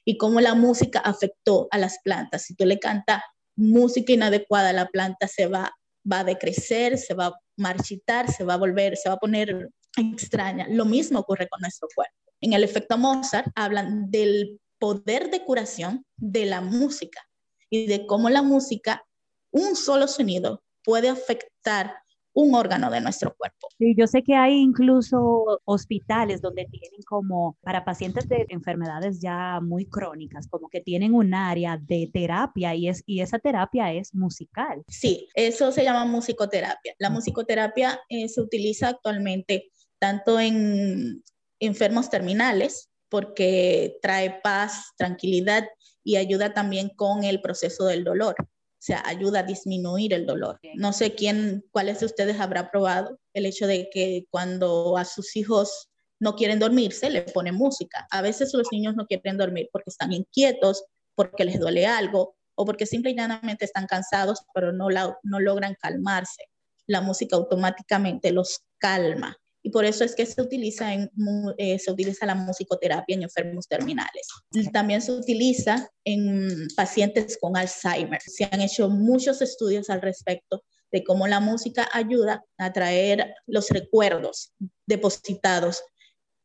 y 0.04 0.18
cómo 0.18 0.42
la 0.42 0.56
música 0.56 1.00
afectó 1.00 1.68
a 1.70 1.78
las 1.78 2.00
plantas. 2.04 2.44
Si 2.46 2.56
tú 2.56 2.66
le 2.66 2.80
cantas 2.80 3.22
música 3.56 4.14
inadecuada, 4.14 4.74
la 4.74 4.88
planta 4.88 5.28
se 5.28 5.46
va, 5.46 5.72
va 6.12 6.20
a 6.20 6.24
decrecer, 6.24 6.98
se 6.98 7.14
va 7.14 7.28
a 7.28 7.40
marchitar, 7.56 8.32
se 8.32 8.44
va 8.44 8.56
a 8.56 8.58
volver, 8.58 8.98
se 8.98 9.10
va 9.10 9.16
a 9.16 9.20
poner 9.20 9.70
extraña. 9.96 10.66
Lo 10.70 10.86
mismo 10.86 11.20
ocurre 11.20 11.48
con 11.48 11.62
nuestro 11.62 11.88
cuerpo. 11.94 12.21
En 12.42 12.54
el 12.54 12.64
efecto 12.64 12.98
Mozart 12.98 13.52
hablan 13.56 14.10
del 14.10 14.60
poder 14.80 15.30
de 15.30 15.44
curación 15.46 16.06
de 16.18 16.46
la 16.46 16.62
música 16.62 17.22
y 17.70 17.86
de 17.86 18.08
cómo 18.08 18.30
la 18.30 18.42
música, 18.42 19.06
un 19.52 19.76
solo 19.76 20.08
sonido, 20.08 20.64
puede 20.84 21.10
afectar 21.10 21.94
un 22.34 22.56
órgano 22.56 22.90
de 22.90 23.02
nuestro 23.02 23.36
cuerpo. 23.36 23.68
Sí, 23.78 23.94
yo 23.96 24.08
sé 24.08 24.24
que 24.24 24.36
hay 24.36 24.54
incluso 24.54 25.62
hospitales 25.66 26.42
donde 26.42 26.66
tienen 26.66 27.02
como 27.06 27.58
para 27.62 27.84
pacientes 27.84 28.28
de 28.28 28.46
enfermedades 28.50 29.20
ya 29.22 29.60
muy 29.62 29.86
crónicas, 29.86 30.48
como 30.48 30.70
que 30.70 30.82
tienen 30.82 31.14
un 31.14 31.34
área 31.34 31.78
de 31.78 32.10
terapia 32.12 32.74
y, 32.74 32.88
es, 32.88 33.04
y 33.06 33.22
esa 33.22 33.38
terapia 33.38 33.94
es 33.94 34.16
musical. 34.16 34.84
Sí, 34.88 35.28
eso 35.36 35.72
se 35.72 35.84
llama 35.84 36.06
musicoterapia. 36.06 36.96
La 37.00 37.10
musicoterapia 37.10 38.00
eh, 38.10 38.30
se 38.30 38.42
utiliza 38.42 38.90
actualmente 38.90 39.70
tanto 40.00 40.40
en 40.40 41.22
enfermos 41.62 42.10
terminales, 42.10 42.90
porque 43.10 43.98
trae 44.02 44.40
paz, 44.42 44.94
tranquilidad 44.98 45.68
y 46.04 46.16
ayuda 46.16 46.54
también 46.54 46.90
con 46.90 47.24
el 47.24 47.42
proceso 47.42 47.86
del 47.86 48.04
dolor. 48.04 48.36
O 48.40 48.84
sea, 48.84 49.04
ayuda 49.06 49.40
a 49.40 49.44
disminuir 49.44 50.14
el 50.14 50.26
dolor. 50.26 50.60
No 50.76 50.92
sé 50.92 51.14
quién, 51.14 51.64
cuáles 51.72 52.00
de 52.00 52.08
ustedes 52.08 52.40
habrá 52.40 52.72
probado 52.72 53.20
el 53.34 53.46
hecho 53.46 53.68
de 53.68 53.90
que 53.94 54.26
cuando 54.32 54.98
a 54.98 55.06
sus 55.06 55.36
hijos 55.36 55.90
no 56.20 56.36
quieren 56.36 56.58
dormirse, 56.58 57.10
le 57.10 57.22
ponen 57.24 57.56
música. 57.56 58.08
A 58.12 58.22
veces 58.22 58.54
los 58.54 58.68
niños 58.72 58.96
no 58.96 59.06
quieren 59.06 59.38
dormir 59.38 59.70
porque 59.72 59.90
están 59.90 60.14
inquietos, 60.14 60.84
porque 61.14 61.46
les 61.46 61.60
duele 61.60 61.86
algo 61.86 62.36
o 62.56 62.66
porque 62.66 62.86
simplemente 62.86 63.66
están 63.66 63.88
cansados, 63.88 64.44
pero 64.54 64.72
no, 64.72 64.88
no 65.24 65.40
logran 65.40 65.76
calmarse. 65.80 66.46
La 66.88 67.02
música 67.02 67.36
automáticamente 67.36 68.32
los 68.32 68.62
calma 68.80 69.41
y 69.64 69.70
por 69.70 69.86
eso 69.86 70.04
es 70.04 70.16
que 70.16 70.26
se 70.26 70.42
utiliza, 70.42 70.94
en, 70.94 71.10
eh, 71.58 71.78
se 71.78 71.92
utiliza 71.92 72.26
la 72.26 72.36
musicoterapia 72.36 73.16
en 73.16 73.24
enfermos 73.24 73.68
terminales. 73.68 74.28
También 74.74 75.02
se 75.02 75.12
utiliza 75.12 75.90
en 76.04 76.68
pacientes 76.76 77.38
con 77.40 77.56
Alzheimer. 77.56 78.22
Se 78.22 78.46
han 78.46 78.62
hecho 78.62 78.90
muchos 78.90 79.42
estudios 79.42 79.90
al 79.90 80.02
respecto 80.02 80.64
de 80.92 81.04
cómo 81.04 81.28
la 81.28 81.40
música 81.40 81.88
ayuda 81.94 82.44
a 82.58 82.74
traer 82.74 83.36
los 83.46 83.70
recuerdos 83.70 84.54
depositados 84.86 85.84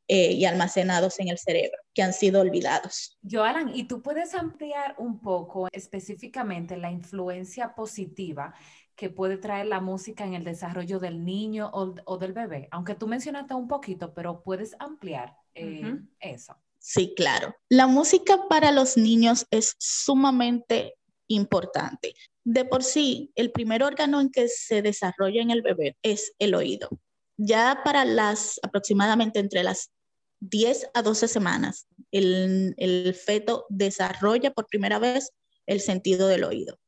eh, 0.08 0.32
y 0.32 0.44
almacenados 0.44 1.18
en 1.18 1.28
el 1.28 1.38
cerebro 1.38 1.78
que 1.92 2.02
han 2.02 2.12
sido 2.12 2.40
olvidados. 2.40 3.18
Joalan, 3.28 3.74
¿y 3.74 3.88
tú 3.88 4.02
puedes 4.02 4.34
ampliar 4.34 4.94
un 4.98 5.20
poco 5.20 5.66
específicamente 5.72 6.76
la 6.76 6.92
influencia 6.92 7.74
positiva 7.74 8.54
que 8.96 9.10
puede 9.10 9.36
traer 9.36 9.66
la 9.66 9.80
música 9.80 10.24
en 10.24 10.34
el 10.34 10.42
desarrollo 10.42 10.98
del 10.98 11.24
niño 11.24 11.70
o, 11.72 12.18
del 12.18 12.32
bebé? 12.32 12.68
Aunque 12.70 12.94
tú 12.94 13.06
mencionaste 13.06 13.54
un 13.54 13.68
poquito, 13.68 14.14
pero 14.14 14.42
puedes 14.42 14.74
ampliar 14.78 15.36
eh, 15.54 15.98
eso. 16.18 16.56
Sí, 16.78 17.14
claro. 17.16 17.54
La 17.68 17.86
música 17.86 18.48
para 18.48 18.72
los 18.72 18.96
niños 18.96 19.46
es 19.50 19.76
sumamente 19.78 20.94
importante. 21.28 22.14
De 22.44 22.64
por 22.64 22.82
sí, 22.82 23.32
el 23.34 23.52
primer 23.52 23.82
órgano 23.82 24.20
en 24.20 24.30
que 24.30 24.48
se 24.48 24.82
desarrolla 24.82 25.42
en 25.42 25.50
el 25.50 25.62
bebé 25.62 25.96
es 26.02 26.32
el 26.38 26.54
oído. 26.54 26.88
Ya 27.36 27.82
para 27.84 28.04
las 28.04 28.58
aproximadamente 28.62 29.40
entre 29.40 29.62
las 29.62 29.90
10 30.40 30.90
a 30.94 31.02
12 31.02 31.28
semanas, 31.28 31.86
el, 32.12 32.74
el 32.78 33.14
feto 33.14 33.66
desarrolla 33.68 34.52
por 34.52 34.66
primera 34.66 34.98
vez 34.98 35.32
el 35.66 35.80
sentido 35.80 36.28
del 36.28 36.44
oído 36.44 36.78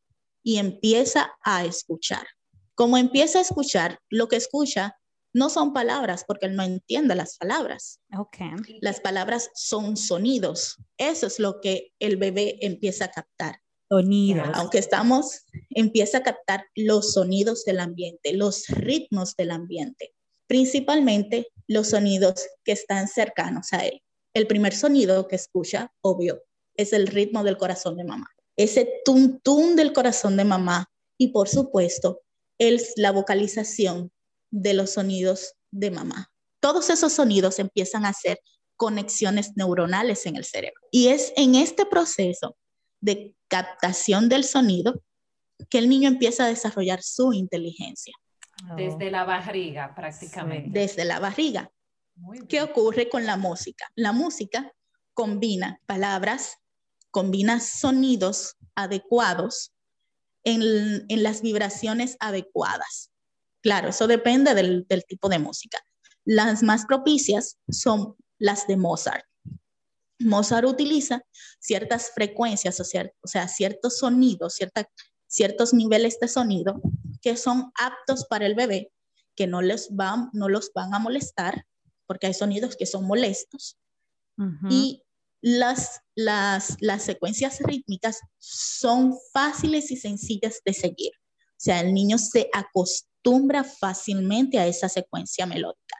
y 0.48 0.56
empieza 0.56 1.36
a 1.44 1.66
escuchar. 1.66 2.26
Como 2.74 2.96
empieza 2.96 3.38
a 3.38 3.42
escuchar, 3.42 3.98
lo 4.08 4.28
que 4.28 4.36
escucha 4.36 4.96
no 5.34 5.50
son 5.50 5.74
palabras 5.74 6.24
porque 6.26 6.46
él 6.46 6.56
no 6.56 6.62
entiende 6.62 7.14
las 7.14 7.36
palabras. 7.36 8.00
Okay. 8.18 8.78
Las 8.80 8.98
palabras 9.00 9.50
son 9.54 9.98
sonidos. 9.98 10.78
Eso 10.96 11.26
es 11.26 11.38
lo 11.38 11.60
que 11.60 11.92
el 11.98 12.16
bebé 12.16 12.56
empieza 12.62 13.04
a 13.04 13.10
captar. 13.10 13.60
Sonidos. 13.90 14.48
Aunque 14.54 14.78
estamos, 14.78 15.44
empieza 15.68 16.18
a 16.18 16.22
captar 16.22 16.64
los 16.74 17.12
sonidos 17.12 17.66
del 17.66 17.80
ambiente, 17.80 18.32
los 18.32 18.68
ritmos 18.68 19.36
del 19.36 19.50
ambiente, 19.50 20.14
principalmente 20.46 21.48
los 21.66 21.88
sonidos 21.88 22.46
que 22.64 22.72
están 22.72 23.06
cercanos 23.06 23.74
a 23.74 23.84
él. 23.84 24.02
El 24.32 24.46
primer 24.46 24.74
sonido 24.74 25.28
que 25.28 25.36
escucha, 25.36 25.92
obvio, 26.00 26.42
es 26.74 26.94
el 26.94 27.06
ritmo 27.06 27.44
del 27.44 27.58
corazón 27.58 27.98
de 27.98 28.04
mamá 28.04 28.30
ese 28.58 29.02
tum 29.04 29.76
del 29.76 29.92
corazón 29.92 30.36
de 30.36 30.44
mamá 30.44 30.90
y 31.16 31.28
por 31.28 31.48
supuesto 31.48 32.20
es 32.58 32.92
la 32.96 33.12
vocalización 33.12 34.12
de 34.50 34.74
los 34.74 34.90
sonidos 34.94 35.54
de 35.70 35.90
mamá. 35.90 36.32
Todos 36.60 36.90
esos 36.90 37.12
sonidos 37.12 37.60
empiezan 37.60 38.04
a 38.04 38.10
hacer 38.10 38.40
conexiones 38.76 39.52
neuronales 39.56 40.26
en 40.26 40.36
el 40.36 40.44
cerebro. 40.44 40.80
Y 40.90 41.08
es 41.08 41.32
en 41.36 41.54
este 41.54 41.86
proceso 41.86 42.56
de 43.00 43.34
captación 43.46 44.28
del 44.28 44.42
sonido 44.42 45.02
que 45.70 45.78
el 45.78 45.88
niño 45.88 46.08
empieza 46.08 46.44
a 46.44 46.48
desarrollar 46.48 47.02
su 47.02 47.32
inteligencia. 47.32 48.14
Desde 48.76 49.10
la 49.10 49.24
barriga 49.24 49.94
prácticamente. 49.94 50.70
Desde 50.70 51.04
la 51.04 51.20
barriga. 51.20 51.70
¿Qué 52.48 52.60
ocurre 52.60 53.08
con 53.08 53.24
la 53.24 53.36
música? 53.36 53.88
La 53.94 54.10
música 54.10 54.72
combina 55.14 55.80
palabras, 55.86 56.58
combina 57.10 57.60
sonidos 57.60 58.56
adecuados 58.74 59.72
en, 60.44 61.22
las 61.22 61.42
vibraciones 61.42 62.16
adecuadas. 62.20 63.10
Claro, 63.62 63.88
eso 63.88 64.06
depende 64.06 64.54
del, 64.54 64.86
tipo 65.06 65.28
de 65.28 65.38
música. 65.38 65.78
Las 66.24 66.62
más 66.62 66.86
propicias 66.86 67.58
son 67.68 68.16
las 68.38 68.66
de 68.66 68.76
Mozart. 68.76 69.24
Mozart 70.20 70.66
utiliza 70.66 71.22
ciertas 71.60 72.10
frecuencias, 72.14 72.80
o 72.80 72.84
sea, 72.84 73.10
o 73.22 73.28
sea 73.28 73.48
ciertos 73.48 73.98
sonidos, 73.98 74.58
ciertos 75.26 75.74
niveles 75.74 76.18
de 76.20 76.28
sonido 76.28 76.80
que 77.20 77.36
son 77.36 77.72
aptos 77.78 78.26
para 78.26 78.46
el 78.46 78.54
bebé, 78.54 78.92
que 79.34 79.46
no, 79.46 79.62
les 79.62 79.94
van, 79.94 80.30
no 80.32 80.48
los 80.48 80.72
van 80.72 80.94
a 80.94 80.98
molestar, 80.98 81.66
porque 82.06 82.26
hay 82.26 82.34
sonidos 82.34 82.76
que 82.76 82.86
son 82.86 83.06
molestos. 83.06 83.76
Y 84.70 85.02
las, 85.40 86.00
las, 86.14 86.76
las 86.80 87.02
secuencias 87.02 87.60
rítmicas 87.60 88.20
son 88.38 89.14
fáciles 89.32 89.90
y 89.90 89.96
sencillas 89.96 90.60
de 90.64 90.72
seguir. 90.72 91.12
O 91.58 91.60
sea, 91.60 91.80
el 91.80 91.92
niño 91.92 92.18
se 92.18 92.48
acostumbra 92.52 93.64
fácilmente 93.64 94.58
a 94.58 94.66
esa 94.66 94.88
secuencia 94.88 95.46
melódica. 95.46 95.96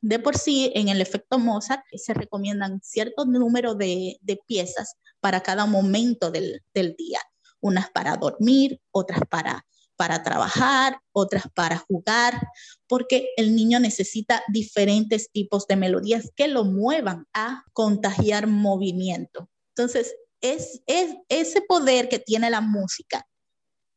De 0.00 0.20
por 0.20 0.38
sí, 0.38 0.70
en 0.74 0.88
el 0.88 1.00
efecto 1.00 1.38
Mozart 1.38 1.82
se 1.92 2.14
recomiendan 2.14 2.80
cierto 2.82 3.24
número 3.24 3.74
de, 3.74 4.18
de 4.20 4.38
piezas 4.46 4.94
para 5.20 5.42
cada 5.42 5.66
momento 5.66 6.30
del, 6.30 6.62
del, 6.72 6.94
día. 6.96 7.18
Unas 7.60 7.90
para 7.90 8.16
dormir, 8.16 8.80
otras 8.92 9.20
para 9.28 9.66
para 9.98 10.22
trabajar, 10.22 11.00
otras 11.12 11.42
para 11.54 11.76
jugar, 11.76 12.40
porque 12.86 13.30
el 13.36 13.56
niño 13.56 13.80
necesita 13.80 14.44
diferentes 14.46 15.28
tipos 15.32 15.66
de 15.66 15.74
melodías 15.74 16.30
que 16.36 16.46
lo 16.46 16.64
muevan 16.64 17.26
a 17.34 17.64
contagiar 17.72 18.46
movimiento. 18.46 19.50
Entonces, 19.76 20.14
es, 20.40 20.82
es 20.86 21.16
ese 21.28 21.62
poder 21.62 22.08
que 22.08 22.20
tiene 22.20 22.48
la 22.48 22.60
música. 22.60 23.26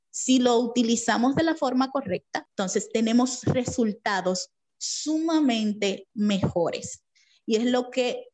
Si 0.09 0.39
lo 0.39 0.57
utilizamos 0.57 1.35
de 1.35 1.43
la 1.43 1.55
forma 1.55 1.91
correcta, 1.91 2.47
entonces 2.49 2.89
tenemos 2.91 3.43
resultados 3.43 4.49
sumamente 4.79 6.07
mejores. 6.15 7.03
Y 7.45 7.57
es 7.57 7.65
lo 7.65 7.91
que 7.91 8.27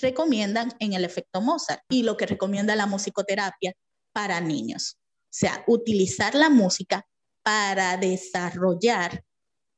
recomiendan 0.00 0.72
en 0.78 0.92
el 0.92 1.04
efecto 1.04 1.40
Mozart 1.40 1.82
y 1.88 2.04
lo 2.04 2.16
que 2.16 2.26
recomienda 2.26 2.76
la 2.76 2.86
musicoterapia 2.86 3.74
para 4.12 4.40
niños. 4.40 5.01
Sea, 5.32 5.64
utilizar 5.66 6.34
la 6.34 6.50
música 6.50 7.06
para 7.42 7.96
desarrollar 7.96 9.24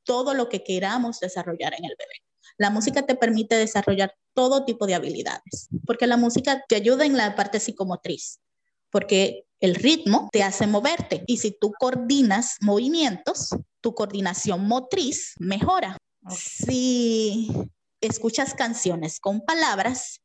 todo 0.03 0.33
lo 0.33 0.49
que 0.49 0.63
queramos 0.63 1.19
desarrollar 1.19 1.73
en 1.73 1.85
el 1.85 1.95
bebé. 1.97 2.21
La 2.57 2.69
música 2.69 3.05
te 3.05 3.15
permite 3.15 3.55
desarrollar 3.55 4.13
todo 4.33 4.65
tipo 4.65 4.85
de 4.85 4.95
habilidades, 4.95 5.69
porque 5.85 6.07
la 6.07 6.17
música 6.17 6.63
te 6.67 6.75
ayuda 6.75 7.05
en 7.05 7.15
la 7.15 7.35
parte 7.35 7.59
psicomotriz, 7.59 8.41
porque 8.91 9.45
el 9.61 9.75
ritmo 9.75 10.29
te 10.31 10.43
hace 10.43 10.67
moverte 10.67 11.23
y 11.25 11.37
si 11.37 11.57
tú 11.57 11.71
coordinas 11.79 12.57
movimientos, 12.61 13.49
tu 13.81 13.95
coordinación 13.95 14.67
motriz 14.67 15.35
mejora. 15.39 15.97
Si 16.29 17.49
escuchas 18.01 18.53
canciones 18.53 19.19
con 19.19 19.41
palabras, 19.41 20.21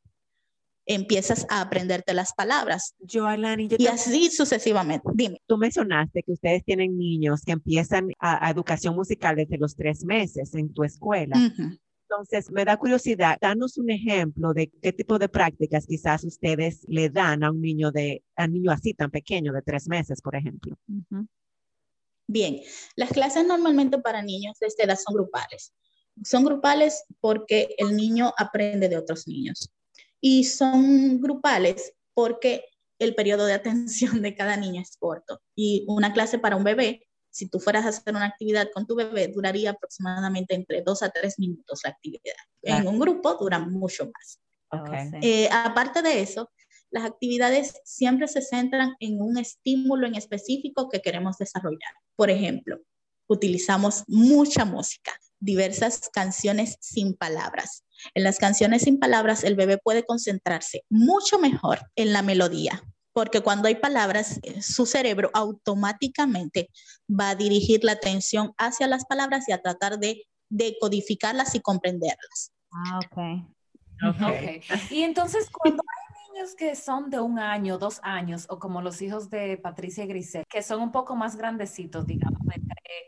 empiezas 0.93 1.45
a 1.49 1.61
aprenderte 1.61 2.13
las 2.13 2.33
palabras. 2.33 2.95
y, 3.77 3.87
así 3.87 4.29
sucesivamente. 4.29 5.07
Dime. 5.13 5.41
Tú 5.47 5.57
mencionaste 5.57 6.23
que 6.23 6.33
ustedes 6.33 6.63
tienen 6.63 6.97
niños 6.97 7.41
que 7.45 7.51
empiezan 7.51 8.09
a, 8.19 8.49
educación 8.49 8.95
musical 8.95 9.35
desde 9.35 9.57
los 9.57 9.75
tres 9.75 10.03
meses 10.03 10.53
en 10.55 10.73
tu 10.73 10.83
escuela. 10.83 11.37
Entonces, 12.11 12.51
me 12.51 12.65
da 12.65 12.75
curiosidad, 12.75 13.37
danos 13.39 13.77
un 13.77 13.89
ejemplo 13.89 14.53
de 14.53 14.69
qué 14.81 14.91
tipo 14.91 15.17
de 15.17 15.29
prácticas 15.29 15.85
quizás 15.87 16.25
ustedes 16.25 16.85
le 16.89 17.09
dan 17.09 17.43
a 17.43 17.51
un 17.51 17.61
niño 17.61 17.89
de, 17.91 18.23
a 18.35 18.45
un 18.45 18.53
niño 18.53 18.71
así 18.71 18.93
tan 18.93 19.09
pequeño, 19.09 19.53
de 19.53 19.61
tres 19.61 19.87
meses, 19.87 20.21
por 20.21 20.35
ejemplo. 20.35 20.77
Bien, 22.27 22.59
las 22.95 23.11
clases 23.11 23.45
normalmente 23.45 23.97
para 23.99 24.21
niños 24.21 24.57
de 24.59 24.67
esta 24.67 24.83
edad 24.83 24.97
son 24.97 25.15
grupales. 25.15 25.73
Son 26.23 26.43
grupales 26.43 27.03
porque 27.21 27.75
el 27.77 27.95
niño 27.95 28.33
aprende 28.37 28.89
de 28.89 28.97
otros 28.97 29.25
niños. 29.27 29.71
Y 30.21 30.45
son 30.45 31.19
grupales 31.19 31.93
porque 32.13 32.65
el 32.99 33.15
periodo 33.15 33.45
de 33.45 33.53
atención 33.53 34.21
de 34.21 34.35
cada 34.35 34.55
niño 34.55 34.81
es 34.81 34.95
corto. 34.97 35.41
Y 35.55 35.85
una 35.87 36.13
clase 36.13 36.39
para 36.39 36.55
un 36.55 36.63
bebé 36.63 37.07
si 37.31 37.47
tú 37.47 37.59
fueras 37.59 37.85
a 37.85 37.89
hacer 37.89 38.13
una 38.13 38.25
actividad 38.25 38.69
con 38.73 38.85
tu 38.85 38.95
bebé, 38.95 39.29
duraría 39.29 39.71
aproximadamente 39.71 40.53
entre 40.53 40.81
dos 40.81 41.01
a 41.01 41.09
tres 41.09 41.39
minutos 41.39 41.79
la 41.83 41.91
actividad. 41.91 42.35
En 42.61 42.87
un 42.87 42.99
grupo 42.99 43.35
dura 43.35 43.57
mucho 43.57 44.11
más. 44.11 44.39
Eh, 45.21 45.49
aparte 45.51 46.01
de 46.01 46.21
eso, 46.21 46.51
las 46.91 47.05
actividades 47.05 47.79
siempre 47.85 48.27
se 48.27 48.41
centran 48.41 48.95
en 48.99 49.21
un 49.21 49.37
estímulo 49.37 50.05
en 50.05 50.15
específico 50.15 50.89
que 50.89 51.01
queremos 51.01 51.37
desarrollar. 51.37 51.93
Por 52.15 52.29
ejemplo, 52.29 52.79
utilizamos 53.27 54.03
mucha 54.07 54.65
música, 54.65 55.13
diversas 55.39 56.09
canciones 56.09 56.77
sin 56.81 57.15
palabras. 57.15 57.85
En 58.13 58.23
las 58.23 58.37
canciones 58.37 58.83
sin 58.83 58.99
palabras, 58.99 59.43
el 59.43 59.55
bebé 59.55 59.77
puede 59.77 60.03
concentrarse 60.03 60.83
mucho 60.89 61.39
mejor 61.39 61.79
en 61.95 62.13
la 62.13 62.21
melodía, 62.21 62.83
porque 63.13 63.41
cuando 63.41 63.67
hay 63.67 63.75
palabras, 63.75 64.39
eh, 64.43 64.61
su 64.61 64.85
cerebro 64.85 65.29
automáticamente 65.33 66.69
va 67.09 67.29
a 67.29 67.35
dirigir 67.35 67.83
la 67.83 67.93
atención 67.93 68.53
hacia 68.57 68.87
las 68.87 69.05
palabras 69.05 69.47
y 69.47 69.51
a 69.51 69.61
tratar 69.61 69.99
de 69.99 70.25
decodificarlas 70.49 71.55
y 71.55 71.61
comprenderlas. 71.61 72.51
Ah, 72.71 72.99
ok. 72.99 73.17
Okay. 74.15 74.61
Y 74.89 75.03
entonces 75.03 75.47
cuando 75.51 75.83
hay 75.83 76.33
niños 76.33 76.55
que 76.55 76.75
son 76.75 77.09
de 77.11 77.19
un 77.19 77.37
año, 77.37 77.77
dos 77.77 77.99
años, 78.01 78.47
o 78.49 78.57
como 78.57 78.81
los 78.81 79.01
hijos 79.01 79.29
de 79.29 79.57
Patricia 79.57 80.05
y 80.05 80.07
Grisel, 80.07 80.43
que 80.49 80.63
son 80.63 80.81
un 80.81 80.91
poco 80.91 81.15
más 81.15 81.35
grandecitos, 81.35 82.07
digamos, 82.07 82.41
de 82.45 82.59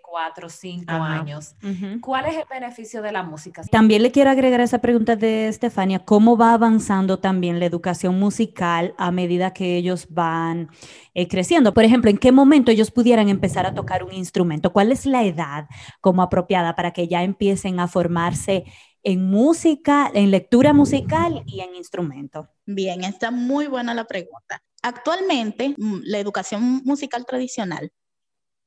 cuatro, 0.01 0.49
cinco 0.49 0.91
años. 0.91 1.55
¿Cuál 2.01 2.25
es 2.25 2.35
el 2.37 2.45
beneficio 2.49 3.01
de 3.01 3.11
la 3.11 3.23
música? 3.23 3.63
También 3.71 4.03
le 4.03 4.11
quiero 4.11 4.29
agregar 4.29 4.61
esa 4.61 4.79
pregunta 4.79 5.15
de 5.15 5.47
Estefania, 5.47 5.99
¿cómo 5.99 6.37
va 6.37 6.53
avanzando 6.53 7.19
también 7.19 7.59
la 7.59 7.65
educación 7.65 8.19
musical 8.19 8.93
a 8.97 9.11
medida 9.11 9.53
que 9.53 9.75
ellos 9.75 10.07
van 10.09 10.69
eh, 11.13 11.27
creciendo? 11.27 11.73
Por 11.73 11.83
ejemplo, 11.83 12.09
¿en 12.09 12.17
qué 12.17 12.31
momento 12.31 12.71
ellos 12.71 12.91
pudieran 12.91 13.29
empezar 13.29 13.65
a 13.65 13.73
tocar 13.73 14.03
un 14.03 14.13
instrumento? 14.13 14.71
¿Cuál 14.71 14.91
es 14.91 15.05
la 15.05 15.23
edad 15.23 15.67
como 16.01 16.21
apropiada 16.21 16.75
para 16.75 16.91
que 16.91 17.07
ya 17.07 17.23
empiecen 17.23 17.79
a 17.79 17.87
formarse 17.87 18.65
en 19.03 19.29
música, 19.29 20.09
en 20.13 20.31
lectura 20.31 20.73
musical 20.73 21.43
y 21.45 21.61
en 21.61 21.75
instrumento? 21.75 22.49
Bien, 22.65 23.03
está 23.03 23.31
muy 23.31 23.67
buena 23.67 23.93
la 23.93 24.05
pregunta. 24.05 24.63
Actualmente, 24.81 25.75
mm, 25.77 26.01
la 26.03 26.19
educación 26.19 26.81
musical 26.85 27.25
tradicional 27.25 27.91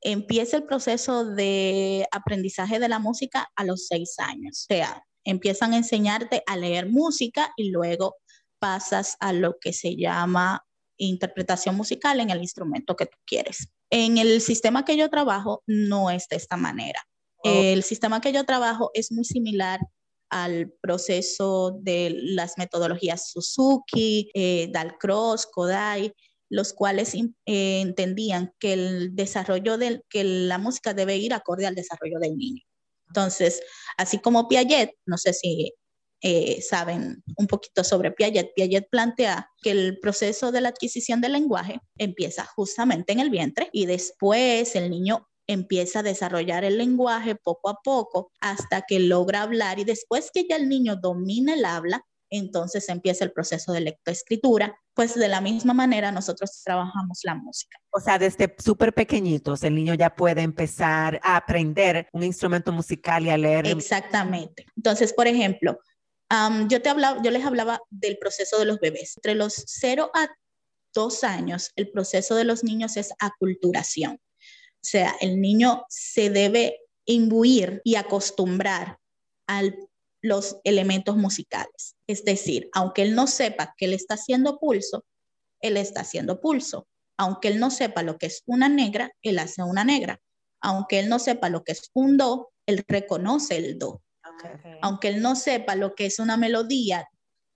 empieza 0.01 0.57
el 0.57 0.63
proceso 0.63 1.25
de 1.25 2.07
aprendizaje 2.11 2.79
de 2.79 2.89
la 2.89 2.99
música 2.99 3.49
a 3.55 3.63
los 3.63 3.87
seis 3.87 4.15
años. 4.19 4.65
O 4.69 4.73
sea, 4.73 5.03
empiezan 5.23 5.73
a 5.73 5.77
enseñarte 5.77 6.43
a 6.45 6.55
leer 6.55 6.89
música 6.89 7.51
y 7.57 7.71
luego 7.71 8.15
pasas 8.59 9.17
a 9.19 9.33
lo 9.33 9.57
que 9.59 9.73
se 9.73 9.95
llama 9.95 10.65
interpretación 10.97 11.75
musical 11.75 12.19
en 12.19 12.29
el 12.29 12.41
instrumento 12.41 12.95
que 12.95 13.05
tú 13.05 13.17
quieres. 13.25 13.69
En 13.89 14.17
el 14.17 14.41
sistema 14.41 14.83
que 14.83 14.97
yo 14.97 15.09
trabajo 15.09 15.63
no 15.67 16.09
es 16.09 16.27
de 16.27 16.37
esta 16.37 16.57
manera. 16.57 17.01
Oh. 17.43 17.49
El 17.49 17.83
sistema 17.83 18.19
que 18.19 18.33
yo 18.33 18.43
trabajo 18.45 18.91
es 18.93 19.11
muy 19.11 19.25
similar 19.25 19.79
al 20.29 20.73
proceso 20.81 21.77
de 21.81 22.09
las 22.11 22.57
metodologías 22.57 23.29
Suzuki, 23.31 24.29
eh, 24.33 24.69
Dalcross, 24.71 25.45
Kodai, 25.45 26.13
los 26.49 26.73
cuales 26.73 27.13
eh, 27.13 27.81
entendían 27.81 28.53
que 28.59 28.73
el 28.73 29.15
desarrollo 29.15 29.77
del, 29.77 30.03
que 30.09 30.23
la 30.23 30.57
música 30.57 30.93
debe 30.93 31.17
ir 31.17 31.33
acorde 31.33 31.65
al 31.65 31.75
desarrollo 31.75 32.19
del 32.19 32.37
niño. 32.37 32.63
Entonces, 33.07 33.61
así 33.97 34.19
como 34.19 34.47
Piaget, 34.47 34.91
no 35.05 35.17
sé 35.17 35.33
si 35.33 35.73
eh, 36.21 36.61
saben 36.61 37.23
un 37.37 37.47
poquito 37.47 37.83
sobre 37.83 38.11
Piaget, 38.11 38.53
Piaget 38.55 38.89
plantea 38.89 39.49
que 39.61 39.71
el 39.71 39.99
proceso 39.99 40.51
de 40.51 40.61
la 40.61 40.69
adquisición 40.69 41.21
del 41.21 41.33
lenguaje 41.33 41.79
empieza 41.97 42.45
justamente 42.45 43.13
en 43.13 43.19
el 43.19 43.29
vientre 43.29 43.69
y 43.71 43.85
después 43.85 44.75
el 44.75 44.89
niño 44.89 45.27
empieza 45.47 45.99
a 45.99 46.03
desarrollar 46.03 46.63
el 46.65 46.77
lenguaje 46.77 47.35
poco 47.35 47.69
a 47.69 47.79
poco 47.83 48.31
hasta 48.41 48.81
que 48.81 48.99
logra 48.99 49.43
hablar 49.43 49.79
y 49.79 49.85
después 49.85 50.31
que 50.33 50.45
ya 50.49 50.57
el 50.57 50.67
niño 50.67 50.97
domina 50.97 51.53
el 51.53 51.65
habla, 51.65 52.03
entonces 52.29 52.89
empieza 52.89 53.23
el 53.23 53.31
proceso 53.31 53.71
de 53.71 53.81
lectoescritura. 53.81 54.77
Pues 54.97 55.13
de 55.13 55.27
la 55.27 55.41
misma 55.41 55.75
manera 55.75 56.11
nosotros 56.11 56.63
trabajamos 56.65 57.19
la 57.21 57.35
música. 57.35 57.77
O 57.91 57.99
sea, 57.99 58.17
desde 58.17 58.55
súper 58.57 58.93
pequeñitos 58.93 59.63
el 59.63 59.75
niño 59.75 59.93
ya 59.93 60.15
puede 60.15 60.41
empezar 60.41 61.19
a 61.21 61.35
aprender 61.35 62.09
un 62.13 62.23
instrumento 62.23 62.71
musical 62.71 63.23
y 63.23 63.29
a 63.29 63.37
leer. 63.37 63.67
Exactamente. 63.67 64.65
Entonces, 64.75 65.13
por 65.13 65.27
ejemplo, 65.27 65.77
yo, 66.67 66.81
te 66.81 66.89
hablaba, 66.89 67.21
yo 67.21 67.29
les 67.29 67.45
hablaba 67.45 67.79
del 67.91 68.17
proceso 68.17 68.57
de 68.57 68.65
los 68.65 68.79
bebés. 68.79 69.17
Entre 69.17 69.35
los 69.35 69.65
0 69.67 70.09
a 70.15 70.29
2 70.95 71.23
años, 71.23 71.71
el 71.75 71.91
proceso 71.91 72.33
de 72.33 72.45
los 72.45 72.63
niños 72.63 72.97
es 72.97 73.13
aculturación. 73.19 74.15
O 74.15 74.81
sea, 74.81 75.15
el 75.21 75.39
niño 75.39 75.85
se 75.89 76.31
debe 76.31 76.79
imbuir 77.05 77.81
y 77.83 77.97
acostumbrar 77.97 78.97
al 79.45 79.77
los 80.27 80.57
elementos 80.63 81.17
musicales. 81.17 81.95
Es 82.07 82.23
decir, 82.23 82.69
aunque 82.73 83.01
él 83.01 83.15
no 83.15 83.27
sepa 83.27 83.73
que 83.77 83.85
él 83.85 83.93
está 83.93 84.15
haciendo 84.15 84.59
pulso, 84.59 85.05
él 85.61 85.77
está 85.77 86.01
haciendo 86.01 86.39
pulso. 86.39 86.87
Aunque 87.17 87.47
él 87.47 87.59
no 87.59 87.71
sepa 87.71 88.03
lo 88.03 88.17
que 88.17 88.27
es 88.27 88.43
una 88.45 88.69
negra, 88.69 89.11
él 89.21 89.39
hace 89.39 89.63
una 89.63 89.83
negra. 89.83 90.19
Aunque 90.61 90.99
él 90.99 91.09
no 91.09 91.19
sepa 91.19 91.49
lo 91.49 91.63
que 91.63 91.71
es 91.71 91.89
un 91.93 92.17
do, 92.17 92.51
él 92.65 92.83
reconoce 92.87 93.57
el 93.57 93.79
do. 93.79 94.01
Aunque 94.81 95.07
él 95.07 95.21
no 95.21 95.35
sepa 95.35 95.75
lo 95.75 95.95
que 95.95 96.05
es 96.05 96.19
una 96.19 96.37
melodía 96.37 97.07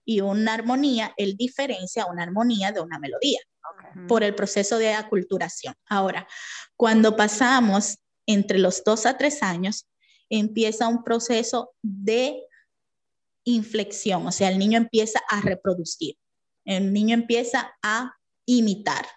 y 0.05 0.21
una 0.21 0.53
armonía, 0.53 1.13
él 1.17 1.37
diferencia 1.37 2.07
una 2.07 2.23
armonía 2.23 2.71
de 2.71 2.81
una 2.81 2.97
melodía 2.97 3.39
por 4.07 4.23
el 4.23 4.33
proceso 4.33 4.77
de 4.77 4.93
aculturación. 4.93 5.75
Ahora, 5.87 6.27
cuando 6.75 7.15
pasamos 7.15 7.99
entre 8.25 8.57
los 8.57 8.83
dos 8.83 9.05
a 9.05 9.17
tres 9.17 9.43
años, 9.43 9.87
empieza 10.29 10.87
un 10.87 11.03
proceso 11.03 11.73
de 11.81 12.41
inflexión, 13.43 14.27
o 14.27 14.31
sea, 14.31 14.49
el 14.49 14.59
niño 14.59 14.77
empieza 14.77 15.19
a 15.29 15.41
reproducir, 15.41 16.17
el 16.65 16.93
niño 16.93 17.13
empieza 17.13 17.73
a 17.81 18.15
imitar, 18.45 19.07